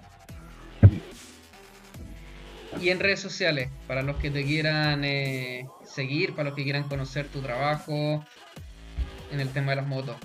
[2.80, 6.84] Y en redes sociales, para los que te quieran eh, seguir, para los que quieran
[6.84, 8.24] conocer tu trabajo
[9.30, 10.16] en el tema de las motos.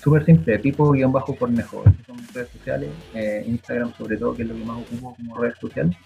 [0.00, 1.84] Súper simple, Pipo-Cornejo,
[2.16, 5.54] mis redes sociales, eh, Instagram sobre todo, que es lo que más ocupo como red
[5.60, 5.96] social.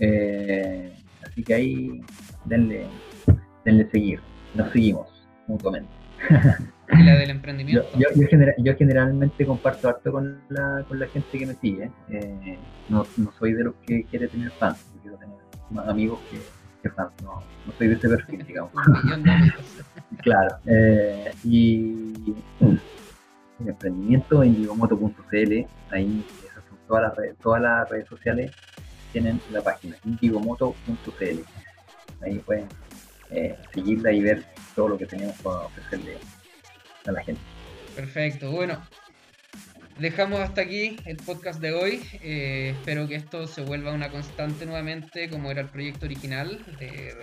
[0.00, 0.92] Eh,
[1.26, 2.00] así que ahí
[2.44, 2.86] denle,
[3.64, 4.20] denle seguir,
[4.54, 5.90] nos seguimos mutuamente.
[6.90, 7.86] ¿Y la del emprendimiento?
[7.98, 8.08] Yo,
[8.58, 11.90] yo, generalmente comparto harto con la, con la gente que me sigue.
[12.10, 15.36] Eh, no, no, soy de los que quiere tener fans, quiero tener
[15.70, 16.38] más amigos que,
[16.82, 17.12] que fans.
[17.22, 18.72] No, no, soy de ese perfil, digamos.
[20.22, 20.56] claro.
[20.66, 22.12] Eh, y
[23.60, 28.52] el emprendimiento en indigomoto.cl, ahí esas son todas las redes, todas las redes sociales
[29.12, 31.38] tienen la página indigomoto.cl.
[32.22, 32.68] Ahí pueden
[33.30, 34.44] eh, seguirla y ver
[34.74, 36.18] todo lo que tenemos para ofrecerle
[37.06, 37.40] a la gente.
[37.94, 38.82] Perfecto, bueno,
[39.98, 42.02] dejamos hasta aquí el podcast de hoy.
[42.22, 47.14] Eh, espero que esto se vuelva una constante nuevamente, como era el proyecto original, de,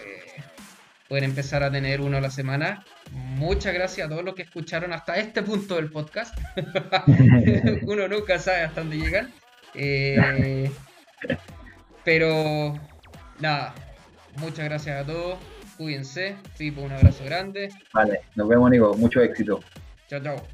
[1.11, 2.85] poder empezar a tener uno a la semana.
[3.11, 6.33] Muchas gracias a todos los que escucharon hasta este punto del podcast.
[7.81, 9.33] uno nunca sabe hasta dónde llegan.
[9.73, 10.71] Eh,
[12.05, 12.79] pero
[13.41, 13.75] nada,
[14.37, 15.37] muchas gracias a todos.
[15.75, 16.37] Cuídense.
[16.57, 17.67] Pipo, un abrazo grande.
[17.91, 18.93] Vale, nos vemos, Nico.
[18.93, 19.59] Mucho éxito.
[20.07, 20.47] Chao, chao.